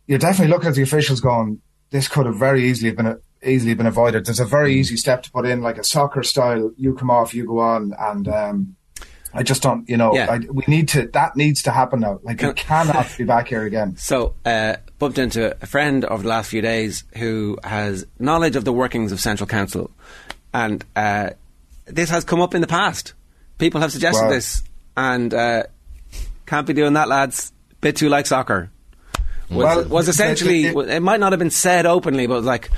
you're 0.07 0.19
definitely 0.19 0.53
looking 0.53 0.71
at 0.71 0.75
the 0.77 0.83
officials 0.83 1.21
going, 1.21 1.61
this 1.91 2.09
could 2.09 2.27
have 2.27 2.37
very 2.37 2.65
easily 2.65 2.93
been 2.93 3.21
easily 3.43 3.75
been 3.75 3.87
avoided. 3.87 4.25
There's 4.25 4.41
a 4.41 4.45
very 4.45 4.75
easy 4.75 4.97
step 4.97 5.23
to 5.23 5.31
put 5.31 5.47
in, 5.47 5.63
like 5.63 5.79
a 5.79 5.85
soccer 5.85 6.23
style. 6.23 6.73
You 6.77 6.95
come 6.95 7.11
off, 7.11 7.35
you 7.35 7.47
go 7.47 7.59
on, 7.59 7.93
and 7.99 8.29
um, 8.29 8.77
I 9.33 9.43
just 9.43 9.63
don't, 9.63 9.89
you 9.89 9.97
know, 9.97 10.15
Yeah. 10.15 10.31
I, 10.31 10.39
we 10.51 10.65
need 10.67 10.89
to. 10.89 11.07
That 11.09 11.37
needs 11.37 11.63
to 11.65 11.71
happen 11.71 12.01
now. 12.01 12.19
Like 12.23 12.43
we 12.43 12.53
cannot 12.55 13.07
be 13.17 13.25
back 13.25 13.49
here 13.49 13.63
again. 13.65 13.97
So, 13.97 14.35
uh, 14.45 14.77
bumped 14.99 15.19
into 15.19 15.57
a 15.63 15.67
friend 15.67 16.05
over 16.05 16.23
the 16.23 16.29
last 16.29 16.51
few 16.51 16.61
days 16.63 17.05
who 17.17 17.59
has 17.65 18.07
knowledge 18.19 18.57
of 18.57 18.65
the 18.65 18.73
workings 18.73 19.13
of 19.13 19.21
Central 19.21 19.47
Council, 19.47 19.91
and 20.53 20.85
uh, 20.97 21.31
this 21.87 22.11
has 22.11 22.25
come 22.25 22.41
up 22.41 22.55
in 22.55 22.61
the 22.61 22.67
past. 22.67 23.15
People 23.59 23.81
have 23.81 23.93
suggested 23.93 24.25
Wow. 24.25 24.31
this, 24.31 24.63
and 24.97 25.33
uh, 25.33 25.63
can't 26.47 26.67
be 26.67 26.73
doing 26.73 26.95
that, 26.95 27.09
lads. 27.09 27.53
Bit 27.81 27.97
too 27.97 28.09
like 28.09 28.27
soccer. 28.27 28.71
Was, 29.51 29.65
Well, 29.65 29.85
was 29.89 30.09
essentially 30.09 30.67
it- 30.67 30.77
it- 30.77 30.89
it 30.91 31.01
might 31.01 31.19
not 31.21 31.33
have 31.33 31.39
been 31.39 31.51
said 31.51 31.85
openly, 31.87 32.27
but 32.27 32.35
was 32.37 32.45
like, 32.47 32.71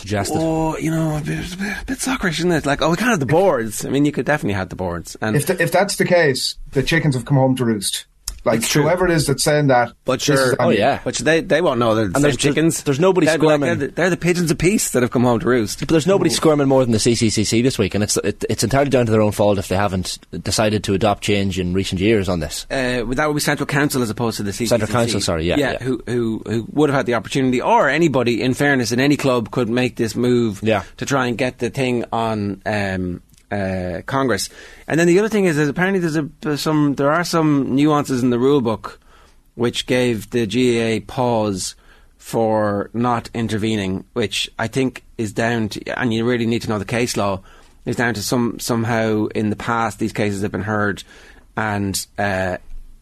Suggested. 0.00 0.38
oh, 0.40 0.78
you 0.78 0.90
know, 0.90 1.18
a 1.18 1.20
bit, 1.20 1.52
a 1.52 1.56
bit, 1.58 1.82
a 1.82 1.84
bit 1.84 1.98
soccerish, 1.98 2.38
isn't 2.38 2.52
it? 2.52 2.64
Like, 2.64 2.80
oh, 2.80 2.90
we 2.90 2.96
can't 2.96 3.10
have 3.10 3.20
the 3.20 3.26
boards. 3.26 3.84
I 3.84 3.90
mean, 3.90 4.06
you 4.06 4.12
could 4.12 4.24
definitely 4.24 4.54
have 4.54 4.70
the 4.70 4.76
boards, 4.76 5.14
and 5.20 5.36
If 5.36 5.46
the, 5.46 5.62
if 5.62 5.70
that's 5.70 5.96
the 5.96 6.06
case, 6.06 6.56
the 6.72 6.82
chickens 6.82 7.14
have 7.14 7.26
come 7.26 7.36
home 7.36 7.54
to 7.56 7.64
roost. 7.66 8.06
Like 8.44 8.58
It's 8.60 8.68
true. 8.68 8.82
whoever 8.82 9.04
it 9.04 9.10
is 9.10 9.26
that's 9.26 9.42
saying 9.42 9.66
that, 9.68 9.92
But 10.04 10.20
this 10.20 10.28
is 10.30 10.34
sure, 10.40 10.56
Oh, 10.58 10.70
yeah. 10.70 11.00
But 11.04 11.16
they 11.16 11.40
they 11.42 11.60
won't 11.60 11.78
know 11.78 11.94
they're 11.94 12.04
the 12.06 12.08
And 12.08 12.16
same 12.16 12.22
there's- 12.22 12.36
chickens. 12.36 12.82
there's 12.84 12.98
nobody 13.00 13.26
They'd 13.26 13.38
be 13.40 13.46
like, 13.46 13.56
squirming. 13.58 13.78
they're, 13.78 13.88
the, 13.88 13.94
they're 13.94 14.10
the 14.10 14.16
pigeons 14.16 14.50
of 14.50 14.58
peace 14.58 14.90
that 14.92 15.02
have 15.02 15.10
come 15.10 15.24
home 15.24 15.40
to 15.40 15.46
roost. 15.46 15.80
But 15.80 15.88
there's 15.88 16.06
nobody 16.06 16.30
squirming 16.30 16.66
more 16.68 16.82
than 16.84 16.92
the 16.92 16.98
CCCC 16.98 17.62
this 17.62 17.78
week, 17.78 17.94
and 17.94 18.02
it's 18.04 18.16
it, 18.18 18.44
it's 18.48 18.64
entirely 18.64 18.90
down 18.90 19.04
to 19.06 19.12
their 19.12 19.20
own 19.20 19.32
fault 19.32 19.58
if 19.58 19.68
they 19.68 19.76
haven't 19.76 20.18
decided 20.42 20.84
to 20.84 20.94
adopt 20.94 21.22
change 21.22 21.58
in 21.58 21.72
recent 21.74 22.00
years 22.00 22.28
on 22.28 22.40
this. 22.40 22.66
Uh, 22.70 23.04
that 23.10 23.26
would 23.26 23.34
be 23.34 23.40
Central 23.40 23.66
Council 23.66 24.02
as 24.02 24.10
opposed 24.10 24.38
to 24.38 24.42
the 24.42 24.52
CCCC. 24.52 24.68
Central 24.68 24.90
Council, 24.90 25.20
sorry, 25.20 25.44
yeah, 25.46 25.56
yeah. 25.56 25.78
Who, 25.78 26.02
who 26.06 26.42
who 26.46 26.66
would 26.72 26.88
have 26.90 26.96
had 26.96 27.06
the 27.06 27.14
opportunity, 27.14 27.60
or 27.60 27.88
anybody, 27.88 28.42
in 28.42 28.54
fairness, 28.54 28.90
in 28.92 29.00
any 29.00 29.16
club 29.16 29.50
could 29.50 29.68
make 29.68 29.96
this 29.96 30.14
move 30.16 30.60
Yeah. 30.62 30.84
to 30.96 31.04
try 31.06 31.26
and 31.26 31.36
get 31.36 31.58
the 31.58 31.68
thing 31.70 32.04
on 32.12 32.62
um, 32.64 33.22
uh, 33.50 34.02
Congress. 34.06 34.48
And 34.86 34.98
then 34.98 35.06
the 35.06 35.18
other 35.18 35.28
thing 35.28 35.44
is, 35.44 35.58
is 35.58 35.68
apparently 35.68 36.00
there's 36.00 36.16
a 36.16 36.58
some 36.58 36.94
there 36.94 37.10
are 37.10 37.24
some 37.24 37.74
nuances 37.74 38.22
in 38.22 38.30
the 38.30 38.38
rule 38.38 38.60
book 38.60 39.00
which 39.54 39.86
gave 39.86 40.30
the 40.30 40.46
GAA 40.46 41.04
pause 41.06 41.74
for 42.16 42.90
not 42.92 43.28
intervening, 43.34 44.04
which 44.12 44.50
I 44.58 44.68
think 44.68 45.04
is 45.18 45.32
down 45.32 45.70
to, 45.70 45.98
and 45.98 46.14
you 46.14 46.24
really 46.24 46.46
need 46.46 46.62
to 46.62 46.68
know 46.68 46.78
the 46.78 46.84
case 46.84 47.16
law, 47.16 47.40
is 47.84 47.96
down 47.96 48.14
to 48.14 48.22
some 48.22 48.58
somehow 48.58 49.26
in 49.26 49.50
the 49.50 49.56
past 49.56 49.98
these 49.98 50.12
cases 50.12 50.42
have 50.42 50.52
been 50.52 50.62
heard, 50.62 51.02
and 51.56 52.06
uh, 52.18 52.58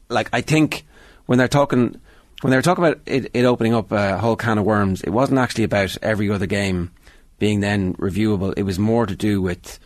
like 0.09 0.31
I 0.33 0.41
think 0.41 0.87
when 1.27 1.39
they're 1.39 1.49
talking 1.49 2.01
when 2.41 2.51
they 2.51 2.57
were 2.57 2.63
talking 2.63 2.85
about 2.85 3.01
it, 3.07 3.31
it 3.35 3.45
opening 3.45 3.75
up 3.75 3.91
a 3.93 4.19
whole 4.19 4.37
can 4.37 4.59
of 4.59 4.65
worms, 4.65 5.03
it 5.03 5.11
wasn't 5.11 5.39
actually 5.39 5.65
about 5.65 5.97
every 6.03 6.31
other 6.31 6.47
game 6.47 6.91
being 7.39 7.61
then 7.61 7.95
reviewable. 7.95 8.55
It 8.57 8.63
was 8.63 8.79
more 8.79 9.07
to 9.07 9.17
do 9.17 9.43
with 9.43 9.79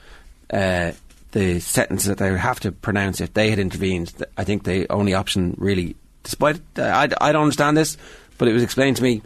uh, 0.53 0.93
the 1.33 1.61
sentence 1.61 2.05
that 2.05 2.19
they 2.19 2.31
would 2.31 2.41
have 2.41 2.61
to 2.61 2.73
pronounce 2.73 3.21
if 3.21 3.33
they 3.35 3.51
had 3.51 3.59
intervened. 3.59 4.12
I 4.37 4.45
think 4.45 4.65
the 4.65 4.91
only 4.91 5.15
option 5.15 5.55
really, 5.59 5.97
despite 6.23 6.61
uh, 6.79 6.83
I, 6.83 7.09
I 7.21 7.33
don't 7.33 7.43
understand 7.43 7.77
this, 7.77 7.97
but 8.38 8.49
it 8.49 8.53
was 8.53 8.62
explained 8.62 8.99
to 8.99 9.03
me 9.03 9.23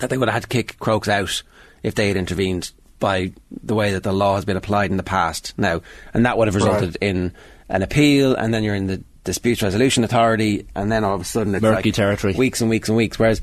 that 0.00 0.10
they 0.10 0.18
would 0.18 0.28
have 0.28 0.34
had 0.34 0.42
to 0.42 0.48
kick 0.48 0.78
Crokes 0.78 1.08
out 1.08 1.42
if 1.82 1.94
they 1.94 2.08
had 2.08 2.16
intervened 2.16 2.72
by 2.98 3.32
the 3.62 3.74
way 3.74 3.92
that 3.92 4.02
the 4.02 4.12
law 4.12 4.34
has 4.34 4.44
been 4.44 4.56
applied 4.56 4.90
in 4.90 4.96
the 4.96 5.02
past 5.02 5.54
now, 5.56 5.80
and 6.12 6.26
that 6.26 6.36
would 6.36 6.48
have 6.48 6.54
resulted 6.54 6.96
in 7.00 7.32
an 7.68 7.82
appeal, 7.82 8.34
and 8.34 8.52
then 8.52 8.62
you're 8.62 8.74
in 8.74 8.86
the 8.86 9.02
dispute 9.24 9.62
resolution 9.62 10.04
authority, 10.04 10.66
and 10.74 10.92
then 10.92 11.04
all 11.04 11.14
of 11.14 11.20
a 11.20 11.24
sudden 11.24 11.54
it's 11.54 11.62
Murky 11.62 11.88
like 11.90 11.94
territory. 11.94 12.34
weeks 12.34 12.60
and 12.60 12.68
weeks 12.68 12.88
and 12.88 12.96
weeks. 12.96 13.18
Whereas, 13.18 13.40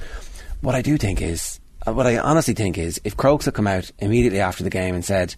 what 0.61 0.75
I 0.75 0.81
do 0.81 0.97
think 0.97 1.21
is, 1.21 1.59
uh, 1.87 1.93
what 1.93 2.05
I 2.05 2.17
honestly 2.19 2.53
think 2.53 2.77
is, 2.77 3.01
if 3.03 3.17
Crokes 3.17 3.45
had 3.45 3.53
come 3.53 3.67
out 3.67 3.91
immediately 3.99 4.39
after 4.39 4.63
the 4.63 4.69
game 4.69 4.93
and 4.93 5.03
said, 5.03 5.35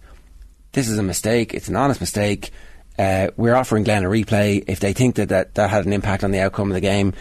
"This 0.72 0.88
is 0.88 0.98
a 0.98 1.02
mistake. 1.02 1.54
It's 1.54 1.68
an 1.68 1.76
honest 1.76 2.00
mistake. 2.00 2.50
Uh, 2.98 3.28
we're 3.36 3.54
offering 3.54 3.84
Glen 3.84 4.04
a 4.04 4.08
replay 4.08 4.62
if 4.66 4.80
they 4.80 4.92
think 4.92 5.14
that, 5.16 5.28
that 5.30 5.54
that 5.54 5.70
had 5.70 5.86
an 5.86 5.92
impact 5.92 6.22
on 6.24 6.32
the 6.32 6.40
outcome 6.40 6.70
of 6.70 6.74
the 6.74 6.80
game, 6.80 7.14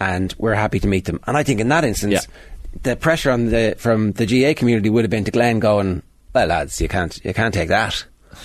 and 0.00 0.34
we're 0.38 0.54
happy 0.54 0.80
to 0.80 0.86
meet 0.88 1.04
them." 1.04 1.20
And 1.26 1.36
I 1.36 1.42
think 1.42 1.60
in 1.60 1.68
that 1.68 1.84
instance, 1.84 2.12
Yeah. 2.14 2.80
the 2.82 2.96
pressure 2.96 3.30
on 3.30 3.46
the 3.46 3.74
from 3.78 4.12
the 4.12 4.26
GA 4.26 4.54
community 4.54 4.90
would 4.90 5.04
have 5.04 5.10
been 5.10 5.24
to 5.24 5.30
Glen 5.30 5.60
going, 5.60 6.02
"Well, 6.34 6.46
lads, 6.46 6.80
you 6.80 6.88
can't 6.88 7.18
you 7.24 7.34
can't 7.34 7.52
take 7.54 7.68
that. 7.68 8.04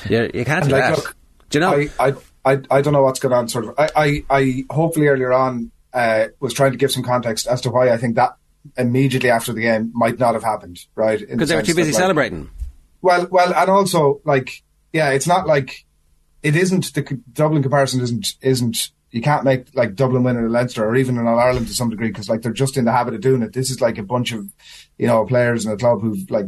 You, 0.10 0.30
you 0.34 0.46
can't 0.46 0.64
And 0.64 0.70
do 0.70 0.76
like, 0.76 0.84
that." 0.84 0.98
look, 0.98 1.16
do 1.50 1.60
you 1.60 1.62
know? 1.62 1.72
I, 2.00 2.08
I, 2.10 2.14
I, 2.54 2.62
I 2.72 2.82
don't 2.82 2.94
know 2.94 3.04
what's 3.04 3.20
going 3.20 3.34
on. 3.34 3.48
Sort 3.50 3.66
of. 3.66 3.76
I, 3.78 3.90
I, 3.96 4.24
I 4.30 4.64
hopefully 4.72 5.08
earlier 5.08 5.32
on 5.34 5.72
uh, 5.94 6.28
was 6.40 6.54
trying 6.54 6.72
to 6.72 6.78
give 6.78 6.92
some 6.92 7.04
context 7.04 7.46
as 7.48 7.62
to 7.62 7.70
why 7.70 7.90
I 7.90 7.98
think 7.98 8.16
that 8.16 8.36
immediately 8.78 9.30
after 9.30 9.54
the 9.54 9.62
game 9.62 9.92
might 9.94 10.18
not 10.20 10.34
have 10.34 10.44
happened. 10.44 10.80
Right? 10.96 11.22
in 11.22 11.28
the 11.30 11.36
Because 11.36 11.50
they 11.50 11.56
were 11.56 11.62
too 11.62 11.76
busy 11.76 11.92
that, 11.92 11.98
like, 11.98 12.02
celebrating. 12.02 12.50
Well, 13.02 13.28
well, 13.32 13.54
and 13.54 13.70
also 13.70 14.22
like, 14.26 14.64
yeah, 14.94 15.10
it's 15.12 15.28
not 15.28 15.48
like 15.48 15.86
it 16.44 16.56
isn't 16.56 16.94
the 16.94 17.02
Dublin 17.34 17.62
comparison 17.64 18.02
isn't 18.02 18.36
isn't 18.42 18.92
you 19.12 19.22
can't 19.22 19.44
make 19.44 19.68
like 19.74 19.96
Dublin 19.96 20.24
winning 20.24 20.46
a 20.46 20.50
Leinster 20.50 20.86
or 20.86 20.96
even 20.96 21.18
in 21.18 21.28
All 21.28 21.38
Ireland 21.38 21.68
to 21.68 21.74
some 21.74 21.90
degree 21.90 22.08
because 22.08 22.30
like 22.30 22.42
they're 22.42 22.54
just 22.54 22.78
in 22.78 22.86
the 22.86 22.94
habit 22.94 23.14
of 23.14 23.20
doing 23.22 23.42
it. 23.42 23.52
This 23.54 23.70
is 23.70 23.82
like 23.82 23.98
a 23.98 24.04
bunch 24.04 24.32
of 24.32 24.48
you 24.98 25.08
know 25.08 25.26
players 25.26 25.66
in 25.66 25.72
a 25.72 25.78
club 25.78 26.02
who've 26.02 26.30
like 26.32 26.48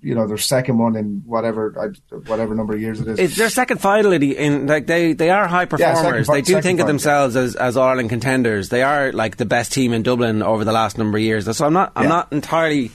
you 0.00 0.14
know 0.14 0.26
their 0.26 0.38
second 0.38 0.78
one 0.78 0.96
in 0.96 1.22
whatever 1.26 1.92
whatever 2.26 2.54
number 2.54 2.74
of 2.74 2.80
years 2.80 2.98
it 3.00 3.08
is. 3.08 3.18
It's 3.18 3.36
their 3.36 3.50
second 3.50 3.78
final 3.78 4.12
in, 4.12 4.22
in 4.22 4.66
like 4.66 4.86
they, 4.86 5.12
they 5.12 5.28
are 5.30 5.46
high 5.46 5.66
performers. 5.66 6.26
fi- 6.26 6.34
they 6.34 6.42
do 6.42 6.60
think 6.62 6.80
of 6.80 6.84
final, 6.84 6.86
themselves 6.86 7.36
as 7.36 7.56
as 7.56 7.76
Ireland 7.76 8.08
contenders. 8.08 8.70
They 8.70 8.82
are 8.82 9.12
like 9.12 9.36
the 9.36 9.44
best 9.44 9.72
team 9.72 9.92
in 9.92 10.02
Dublin 10.02 10.42
over 10.42 10.64
the 10.64 10.72
last 10.72 10.96
number 10.96 11.18
of 11.18 11.22
years. 11.24 11.54
So 11.56 11.66
I'm 11.66 11.74
not 11.74 11.92
I'm 11.94 12.04
Yeah. 12.04 12.08
not 12.08 12.32
entirely 12.32 12.90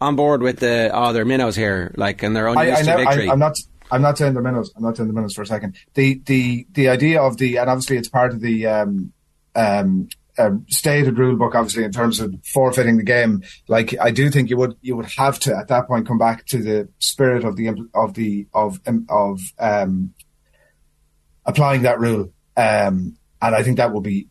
on 0.00 0.16
board 0.16 0.42
with 0.42 0.58
the 0.58 0.90
oh 0.92 1.12
they're 1.12 1.24
minnows 1.24 1.56
here 1.56 1.92
like 1.96 2.22
and 2.22 2.34
they're 2.34 2.48
unused 2.48 2.70
I, 2.70 2.72
I 2.72 2.80
to 2.80 2.84
never, 2.84 3.04
victory. 3.04 3.28
I, 3.28 3.32
I'm 3.32 3.38
not. 3.38 3.56
I'm 3.90 4.02
not 4.02 4.18
saying 4.18 4.34
the 4.34 4.42
minnows. 4.42 4.72
I'm 4.76 4.82
not 4.82 4.96
saying 4.96 5.06
the 5.06 5.14
minnows 5.14 5.34
for 5.34 5.42
a 5.42 5.46
second. 5.46 5.76
The 5.94 6.20
the 6.26 6.66
the 6.72 6.88
idea 6.88 7.22
of 7.22 7.36
the 7.36 7.58
and 7.58 7.70
obviously 7.70 7.96
it's 7.96 8.08
part 8.08 8.32
of 8.32 8.40
the 8.40 8.66
um, 8.66 9.12
um, 9.54 10.08
um, 10.38 10.66
stated 10.68 11.18
rule 11.18 11.36
book. 11.36 11.54
Obviously, 11.54 11.84
in 11.84 11.92
terms 11.92 12.20
of 12.20 12.34
forfeiting 12.52 12.96
the 12.96 13.04
game, 13.04 13.42
like 13.68 13.94
I 14.00 14.10
do 14.10 14.30
think 14.30 14.50
you 14.50 14.56
would 14.56 14.76
you 14.80 14.96
would 14.96 15.10
have 15.16 15.38
to 15.40 15.56
at 15.56 15.68
that 15.68 15.86
point 15.86 16.06
come 16.06 16.18
back 16.18 16.46
to 16.46 16.62
the 16.62 16.88
spirit 16.98 17.44
of 17.44 17.56
the 17.56 17.68
of 17.94 18.14
the 18.14 18.48
of 18.52 18.80
um, 18.86 19.06
of 19.08 19.40
um, 19.58 20.14
applying 21.44 21.82
that 21.82 22.00
rule. 22.00 22.32
Um, 22.56 23.16
and 23.40 23.54
I 23.54 23.62
think 23.62 23.76
that 23.76 23.92
would 23.92 24.02
be 24.02 24.28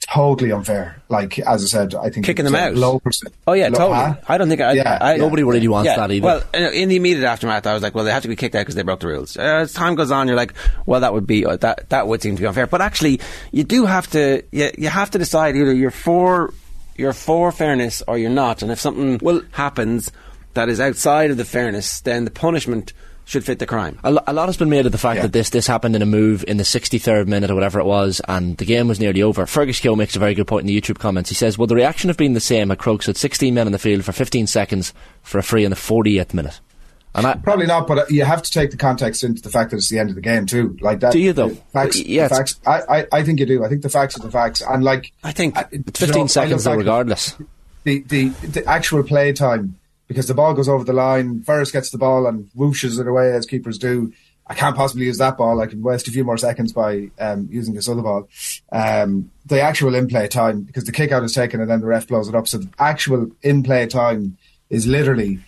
totally 0.00 0.50
unfair. 0.52 1.00
Like 1.08 1.38
as 1.38 1.62
I 1.62 1.66
said, 1.66 1.94
I 1.94 2.10
think 2.10 2.26
Kicking 2.26 2.44
them 2.44 2.54
out. 2.54 2.74
Low 2.74 2.98
percent. 2.98 3.34
Oh 3.46 3.52
yeah, 3.52 3.68
low- 3.68 3.78
totally. 3.78 3.96
huh? 3.96 4.14
I 4.28 4.38
don't 4.38 4.48
think 4.48 4.60
I. 4.60 4.72
Yeah, 4.72 4.98
I, 5.00 5.12
yeah. 5.12 5.18
Nobody 5.18 5.42
really 5.42 5.68
wants 5.68 5.86
yeah, 5.86 5.96
that 5.96 6.10
either. 6.10 6.24
Well, 6.24 6.42
in 6.54 6.88
the 6.88 6.96
immediate 6.96 7.24
aftermath, 7.26 7.66
I 7.66 7.74
was 7.74 7.82
like, 7.82 7.94
well, 7.94 8.04
they 8.04 8.10
have 8.12 8.22
to 8.22 8.28
be 8.28 8.36
kicked 8.36 8.54
out 8.54 8.60
because 8.60 8.74
they 8.74 8.82
broke 8.82 9.00
the 9.00 9.08
rules. 9.08 9.36
Uh, 9.36 9.40
as 9.42 9.72
time 9.72 9.94
goes 9.94 10.10
on, 10.10 10.26
you're 10.28 10.36
like, 10.36 10.54
well, 10.86 11.00
that 11.00 11.12
would 11.12 11.26
be 11.26 11.44
uh, 11.46 11.56
that 11.58 11.88
that 11.90 12.06
would 12.08 12.22
seem 12.22 12.36
to 12.36 12.40
be 12.42 12.46
unfair. 12.46 12.66
But 12.66 12.80
actually, 12.80 13.20
you 13.52 13.64
do 13.64 13.86
have 13.86 14.08
to 14.10 14.42
you, 14.50 14.70
you 14.78 14.88
have 14.88 15.10
to 15.10 15.18
decide 15.18 15.56
either 15.56 15.72
you're 15.72 15.90
for 15.90 16.52
you're 16.96 17.12
for 17.12 17.50
fairness 17.52 18.02
or 18.06 18.18
you're 18.18 18.30
not. 18.30 18.62
And 18.62 18.70
if 18.72 18.80
something 18.80 19.18
Well- 19.22 19.42
happens 19.52 20.10
that 20.54 20.68
is 20.68 20.80
outside 20.80 21.30
of 21.30 21.36
the 21.36 21.44
fairness, 21.44 22.00
then 22.00 22.24
the 22.24 22.30
punishment 22.30 22.92
should 23.30 23.44
fit 23.44 23.60
the 23.60 23.66
crime. 23.66 23.96
A, 24.02 24.10
lo- 24.10 24.22
a 24.26 24.32
lot 24.32 24.46
has 24.48 24.56
been 24.56 24.68
made 24.68 24.86
of 24.86 24.92
the 24.92 24.98
fact 24.98 25.16
Yeah. 25.16 25.22
that 25.22 25.32
this 25.32 25.50
this 25.50 25.66
happened 25.66 25.94
in 25.94 26.02
a 26.02 26.06
move 26.06 26.44
in 26.48 26.56
the 26.56 26.64
63rd 26.64 27.28
minute 27.28 27.50
or 27.50 27.54
whatever 27.54 27.78
it 27.78 27.84
was, 27.86 28.20
and 28.26 28.56
the 28.56 28.64
game 28.64 28.88
was 28.88 28.98
nearly 28.98 29.22
over. 29.22 29.46
Fergus 29.46 29.78
Keogh 29.78 29.94
makes 29.96 30.16
a 30.16 30.18
very 30.18 30.34
good 30.34 30.46
point 30.48 30.62
in 30.62 30.66
the 30.66 30.80
YouTube 30.80 30.98
comments. 30.98 31.28
He 31.30 31.36
says, 31.36 31.56
"Will 31.56 31.68
the 31.68 31.76
reaction 31.76 32.08
have 32.08 32.16
been 32.16 32.32
the 32.34 32.40
same 32.40 32.70
had 32.70 32.78
Crokes 32.78 33.06
had 33.06 33.16
16 33.16 33.54
men 33.54 33.66
on 33.66 33.72
the 33.72 33.78
field 33.78 34.04
for 34.04 34.12
15 34.12 34.46
seconds 34.48 34.92
for 35.22 35.38
a 35.38 35.42
free 35.42 35.64
in 35.64 35.70
the 35.70 35.76
48th 35.76 36.34
minute?" 36.34 36.60
And 37.14 37.26
I, 37.26 37.34
Probably 37.34 37.66
not, 37.66 37.86
but 37.88 37.98
uh, 37.98 38.04
you 38.08 38.24
have 38.24 38.40
to 38.42 38.50
take 38.52 38.70
the 38.70 38.76
context 38.76 39.24
into 39.24 39.42
the 39.42 39.48
fact 39.50 39.70
that 39.72 39.78
it's 39.78 39.88
the 39.88 39.98
end 39.98 40.10
of 40.10 40.14
the 40.14 40.20
game 40.20 40.46
too. 40.46 40.76
Like 40.80 41.00
that. 41.00 41.12
Do 41.12 41.18
you, 41.18 41.32
though? 41.32 41.50
Facts. 41.72 41.98
Yeah, 41.98 42.28
the 42.28 42.34
facts. 42.36 42.60
I, 42.66 42.82
I, 42.88 43.06
I 43.12 43.22
think 43.24 43.40
you 43.40 43.46
do. 43.46 43.64
I 43.64 43.68
think 43.68 43.82
the 43.82 43.88
facts 43.88 44.16
are 44.16 44.22
the 44.22 44.30
facts, 44.30 44.60
and 44.60 44.84
like 44.84 45.12
I 45.24 45.32
think 45.32 45.56
I- 45.56 45.66
you 45.72 45.78
know, 45.78 45.84
15 45.94 46.28
seconds 46.28 46.64
though, 46.64 46.74
regardless. 46.74 47.34
The, 47.84 48.00
the 48.08 48.28
the 48.28 48.64
actual 48.66 49.02
play 49.02 49.32
time 49.32 49.76
because 50.10 50.26
the 50.26 50.34
ball 50.34 50.54
goes 50.54 50.68
over 50.68 50.82
the 50.82 50.92
line. 50.92 51.40
Ferris 51.44 51.70
gets 51.70 51.90
the 51.90 51.96
ball 51.96 52.26
and 52.26 52.50
whooshes 52.56 52.98
it 52.98 53.06
away 53.06 53.32
as 53.32 53.46
keepers 53.46 53.78
do, 53.78 54.12
I 54.44 54.54
can't 54.54 54.74
possibly 54.74 55.06
use 55.06 55.18
that 55.18 55.38
ball. 55.38 55.60
I 55.60 55.68
can 55.68 55.82
waste 55.82 56.08
a 56.08 56.10
few 56.10 56.24
more 56.24 56.36
seconds 56.36 56.72
by 56.72 57.12
um, 57.20 57.46
using 57.48 57.74
this 57.74 57.88
other 57.88 58.02
ball. 58.02 58.28
Um, 58.72 59.30
the 59.46 59.60
actual 59.60 59.94
in 59.94 60.08
play 60.08 60.26
time, 60.26 60.62
because 60.62 60.82
the 60.82 60.90
kick 60.90 61.12
out 61.12 61.22
is 61.22 61.32
taken 61.32 61.60
and 61.60 61.70
then 61.70 61.80
the 61.80 61.86
ref 61.86 62.08
blows 62.08 62.28
it 62.28 62.34
up. 62.34 62.48
So 62.48 62.58
the 62.58 62.68
actual 62.76 63.30
in 63.42 63.62
play 63.62 63.86
time 63.86 64.36
is 64.68 64.84
literally 64.84 65.38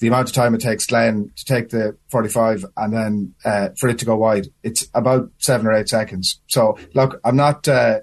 the 0.00 0.08
amount 0.08 0.30
of 0.30 0.34
time 0.34 0.52
it 0.56 0.60
takes 0.60 0.84
Glen 0.84 1.30
to 1.36 1.44
take 1.44 1.68
the 1.68 1.96
45 2.08 2.66
and 2.76 2.92
then 2.92 3.34
uh, 3.44 3.68
for 3.78 3.88
it 3.88 4.00
to 4.00 4.04
go 4.04 4.16
wide. 4.16 4.48
It's 4.64 4.88
about 4.94 5.30
seven 5.38 5.68
or 5.68 5.74
eight 5.74 5.88
seconds. 5.88 6.40
So 6.48 6.76
look, 6.92 7.20
I'm 7.24 7.36
not. 7.36 7.68
Uh, 7.68 8.00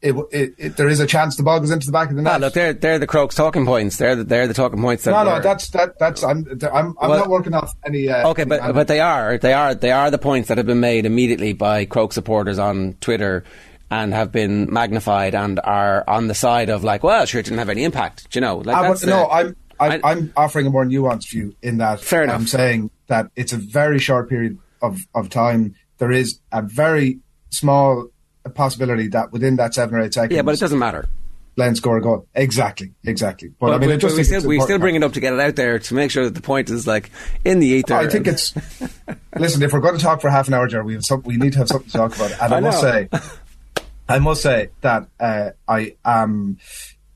it, 0.00 0.14
it, 0.30 0.54
it, 0.58 0.76
there 0.76 0.88
is 0.88 1.00
a 1.00 1.06
chance 1.06 1.36
the 1.36 1.42
ball 1.42 1.58
goes 1.60 1.70
into 1.70 1.86
the 1.86 1.92
back 1.92 2.10
of 2.10 2.16
the 2.16 2.22
net. 2.22 2.34
Ah, 2.34 2.36
look, 2.36 2.52
they're 2.54 2.72
they're 2.72 2.98
the 2.98 3.06
Crokes 3.06 3.34
talking 3.34 3.66
points. 3.66 3.96
They're 3.96 4.14
the, 4.16 4.24
they're 4.24 4.46
the 4.46 4.54
talking 4.54 4.80
points. 4.80 5.04
That 5.04 5.10
no, 5.10 5.24
no, 5.24 5.34
were- 5.36 5.42
that's 5.42 5.68
that. 5.70 5.98
That's 5.98 6.22
I'm. 6.22 6.46
I'm, 6.72 6.94
I'm 7.00 7.10
Well- 7.10 7.18
not 7.18 7.28
working 7.30 7.54
off 7.54 7.72
any. 7.84 8.08
Uh, 8.08 8.28
Okay, 8.30 8.42
any 8.42 8.48
but 8.48 8.72
but 8.74 8.88
they 8.88 9.00
are 9.00 9.38
they 9.38 9.52
are 9.52 9.74
they 9.74 9.90
are 9.90 10.10
the 10.10 10.18
points 10.18 10.48
that 10.48 10.56
have 10.58 10.66
been 10.66 10.80
made 10.80 11.04
immediately 11.06 11.52
by 11.52 11.84
Croke 11.84 12.12
supporters 12.12 12.58
on 12.58 12.94
Twitter 13.00 13.44
and 13.90 14.12
have 14.14 14.30
been 14.30 14.72
magnified 14.72 15.34
and 15.34 15.58
are 15.64 16.04
on 16.06 16.28
the 16.28 16.34
side 16.34 16.68
of 16.68 16.84
like, 16.84 17.02
well, 17.02 17.24
sure, 17.26 17.40
it 17.40 17.44
didn't 17.44 17.58
have 17.58 17.70
any 17.70 17.84
impact. 17.84 18.30
Do 18.30 18.36
you 18.38 18.40
know? 18.42 18.58
Like 18.58 18.76
Ah, 18.76 18.82
that's 18.82 19.04
no, 19.04 19.28
I'm 19.28 19.56
I- 19.80 20.00
I'm 20.04 20.32
offering 20.36 20.66
a 20.66 20.70
more 20.70 20.84
nuanced 20.84 21.30
view 21.30 21.56
in 21.62 21.78
that. 21.78 22.00
Fair 22.00 22.22
enough. 22.24 22.34
I'm 22.36 22.46
saying 22.46 22.90
that 23.06 23.30
it's 23.34 23.52
a 23.52 23.56
very 23.56 23.98
short 23.98 24.28
period 24.28 24.58
of, 24.82 24.98
of 25.14 25.28
time. 25.30 25.74
There 25.98 26.12
is 26.12 26.38
a 26.52 26.62
very 26.62 27.18
small 27.50 28.08
possibility 28.48 29.08
that 29.08 29.32
within 29.32 29.56
that 29.56 29.74
seven 29.74 29.96
or 29.96 30.02
eight 30.02 30.14
seconds, 30.14 30.34
yeah, 30.34 30.42
but 30.42 30.54
it 30.54 30.60
doesn't 30.60 30.78
matter. 30.78 31.08
Glen 31.56 31.74
score 31.74 31.96
a 31.96 32.00
goal. 32.00 32.28
Exactly, 32.36 32.92
exactly. 33.04 33.52
But, 33.58 33.72
I 33.72 33.78
mean, 33.78 33.88
we, 33.88 33.94
I 33.94 33.96
just 33.96 34.16
we 34.16 34.22
still 34.22 34.46
we 34.46 34.60
still 34.60 34.78
bring 34.78 34.94
it 34.94 35.02
up 35.02 35.14
to 35.14 35.20
get 35.20 35.32
it 35.32 35.40
out 35.40 35.56
there 35.56 35.80
to 35.80 35.94
make 35.94 36.12
sure 36.12 36.22
that 36.22 36.34
the 36.34 36.40
point 36.40 36.70
is 36.70 36.86
like 36.86 37.10
in 37.44 37.58
the 37.58 37.66
ether. 37.66 37.94
I 37.94 38.06
think 38.06 38.28
it's. 38.28 38.54
listen, 39.36 39.62
if 39.62 39.72
we're 39.72 39.80
going 39.80 39.96
to 39.96 40.00
talk 40.00 40.20
for 40.20 40.30
half 40.30 40.46
an 40.46 40.54
hour, 40.54 40.68
Jerry, 40.68 40.84
we 40.84 40.92
have 40.94 41.04
some, 41.04 41.22
we 41.24 41.36
need 41.36 41.54
to 41.54 41.58
have 41.58 41.68
something 41.68 41.90
to 41.90 41.98
talk 41.98 42.14
about. 42.14 42.30
And 42.40 42.40
I, 42.54 42.58
I 42.58 42.60
must 42.60 42.80
say, 42.80 43.08
I 44.08 44.18
must 44.20 44.42
say 44.42 44.68
that 44.82 45.08
uh, 45.18 45.50
I 45.66 45.96
am, 46.04 46.58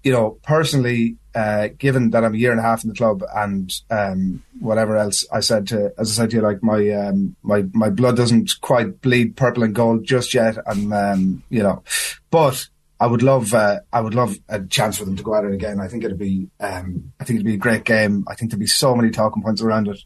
you 0.02 0.10
know, 0.10 0.38
personally, 0.42 1.18
uh, 1.34 1.68
given 1.78 2.10
that 2.10 2.24
I'm 2.24 2.34
a 2.34 2.38
year 2.38 2.50
and 2.50 2.60
a 2.60 2.64
half 2.64 2.84
in 2.84 2.90
the 2.90 2.96
club 2.96 3.22
and 3.34 3.72
um, 3.90 4.42
whatever 4.60 4.96
else 4.96 5.26
I 5.32 5.40
said 5.40 5.66
to, 5.68 5.92
as 5.98 6.10
I 6.10 6.22
said 6.22 6.30
to 6.30 6.36
you, 6.36 6.42
like 6.42 6.62
my 6.62 6.88
um, 6.90 7.36
my 7.42 7.64
my 7.72 7.90
blood 7.90 8.16
doesn't 8.16 8.60
quite 8.60 9.00
bleed 9.00 9.36
purple 9.36 9.62
and 9.62 9.74
gold 9.74 10.04
just 10.04 10.34
yet, 10.34 10.56
and 10.66 10.92
um, 10.92 11.42
you 11.50 11.62
know, 11.62 11.82
but. 12.30 12.68
I 13.02 13.06
would 13.06 13.24
love, 13.24 13.52
uh, 13.52 13.80
I 13.92 14.00
would 14.00 14.14
love 14.14 14.36
a 14.48 14.60
chance 14.64 14.96
for 14.96 15.04
them 15.04 15.16
to 15.16 15.24
go 15.24 15.34
at 15.34 15.44
it 15.44 15.52
again. 15.52 15.80
I 15.80 15.88
think 15.88 16.04
it'd 16.04 16.20
be, 16.20 16.46
um, 16.60 17.12
I 17.18 17.24
think 17.24 17.38
it'd 17.38 17.46
be 17.46 17.54
a 17.54 17.56
great 17.56 17.82
game. 17.82 18.24
I 18.28 18.36
think 18.36 18.52
there'd 18.52 18.60
be 18.60 18.66
so 18.68 18.94
many 18.94 19.10
talking 19.10 19.42
points 19.42 19.60
around 19.60 19.88
it. 19.88 19.98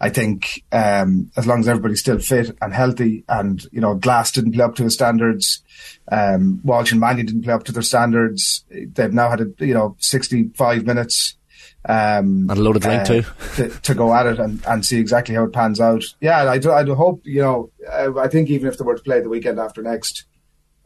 I 0.00 0.08
think, 0.08 0.62
um, 0.70 1.32
as 1.36 1.48
long 1.48 1.58
as 1.58 1.66
everybody's 1.66 1.98
still 1.98 2.20
fit 2.20 2.56
and 2.62 2.72
healthy 2.72 3.24
and, 3.28 3.60
you 3.72 3.80
know, 3.80 3.96
Glass 3.96 4.30
didn't 4.30 4.52
play 4.52 4.62
up 4.62 4.76
to 4.76 4.84
his 4.84 4.94
standards, 4.94 5.64
um, 6.12 6.60
Walsh 6.62 6.92
and 6.92 7.00
Manny 7.00 7.24
didn't 7.24 7.42
play 7.42 7.52
up 7.52 7.64
to 7.64 7.72
their 7.72 7.82
standards. 7.82 8.64
They've 8.70 9.12
now 9.12 9.30
had, 9.30 9.40
a, 9.40 9.46
you 9.58 9.74
know, 9.74 9.96
65 9.98 10.86
minutes. 10.86 11.36
Um, 11.86 12.48
And 12.48 12.52
a 12.52 12.62
loaded 12.62 12.82
drink 12.82 13.04
too. 13.04 13.24
to, 13.56 13.68
to 13.68 13.94
go 13.94 14.14
at 14.14 14.26
it 14.26 14.38
and, 14.38 14.64
and 14.68 14.86
see 14.86 15.00
exactly 15.00 15.34
how 15.34 15.42
it 15.42 15.52
pans 15.52 15.80
out. 15.80 16.04
Yeah, 16.20 16.48
I 16.48 16.58
do, 16.58 16.70
I 16.70 16.84
do 16.84 16.94
hope, 16.94 17.22
you 17.24 17.42
know, 17.42 17.70
uh, 17.90 18.16
I 18.16 18.28
think 18.28 18.48
even 18.48 18.68
if 18.68 18.78
they 18.78 18.84
were 18.84 18.94
to 18.94 19.02
play 19.02 19.20
the 19.20 19.28
weekend 19.28 19.58
after 19.58 19.82
next, 19.82 20.26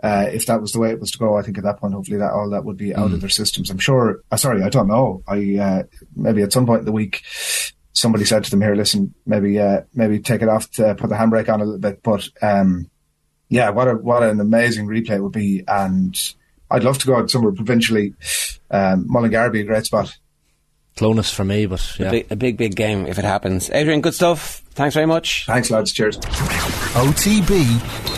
uh, 0.02 0.26
if 0.32 0.46
that 0.46 0.61
was 0.61 0.72
the 0.72 0.78
way 0.78 0.90
it 0.90 1.00
was 1.00 1.11
to 1.12 1.18
go, 1.18 1.37
I 1.37 1.42
think 1.42 1.58
at 1.58 1.64
that 1.64 1.78
point, 1.78 1.94
hopefully 1.94 2.18
that 2.18 2.32
all 2.32 2.50
that 2.50 2.64
would 2.64 2.76
be 2.76 2.94
out 2.94 3.12
of 3.12 3.20
their 3.20 3.30
systems. 3.30 3.70
I'm 3.70 3.78
sure. 3.78 4.22
Uh, 4.30 4.37
sorry, 4.37 4.62
I 4.62 4.68
don't 4.68 4.87
know. 4.87 5.22
I 5.26 5.56
uh, 5.56 5.82
maybe 6.14 6.42
at 6.42 6.52
some 6.52 6.66
point 6.66 6.80
in 6.80 6.84
the 6.84 6.92
week, 6.92 7.22
somebody 7.92 8.24
said 8.24 8.44
to 8.44 8.50
them, 8.50 8.61
"Here, 8.61 8.76
listen, 8.76 9.14
maybe 9.26 9.58
uh, 9.58 9.82
maybe 9.94 10.20
take 10.20 10.42
it 10.42 10.48
off 10.48 10.70
to 10.72 10.94
put 10.94 11.11
the 11.11 11.16
handbrake 11.16 11.52
on 11.52 11.61
a 11.61 11.64
little 11.64 11.80
bit." 11.80 12.02
But 12.02 12.28
um, 12.40 12.88
yeah, 13.48 13.70
what 13.70 13.88
a 13.88 13.94
what 13.94 14.22
an 14.22 14.40
amazing 14.40 14.87
replay 14.87 15.16
it 15.16 15.22
would 15.22 15.32
be, 15.32 15.64
and 15.66 16.16
I'd 16.70 16.84
love 16.84 16.98
to 16.98 17.06
go 17.06 17.16
out 17.16 17.30
somewhere 17.30 17.52
provincially. 17.52 18.14
Um, 18.70 19.06
Mullingar 19.08 19.44
would 19.44 19.52
be 19.52 19.62
a 19.62 19.64
great 19.64 19.87
spot. 19.87 20.16
Clones 20.94 21.30
for 21.30 21.44
me, 21.44 21.66
but 21.66 21.96
a, 22.00 22.11
big, 22.11 22.26
a 22.30 22.37
big 22.37 22.56
big 22.56 22.76
game 22.76 23.06
if 23.06 23.18
it 23.18 23.24
happens. 23.24 23.68
Adrian, 23.70 24.00
good 24.00 24.14
stuff. 24.14 24.62
Thanks 24.70 24.94
very 24.94 25.06
much. 25.06 25.46
Thanks, 25.46 25.70
lads. 25.70 25.92
Cheers. 25.92 26.18
OTB 26.94 28.17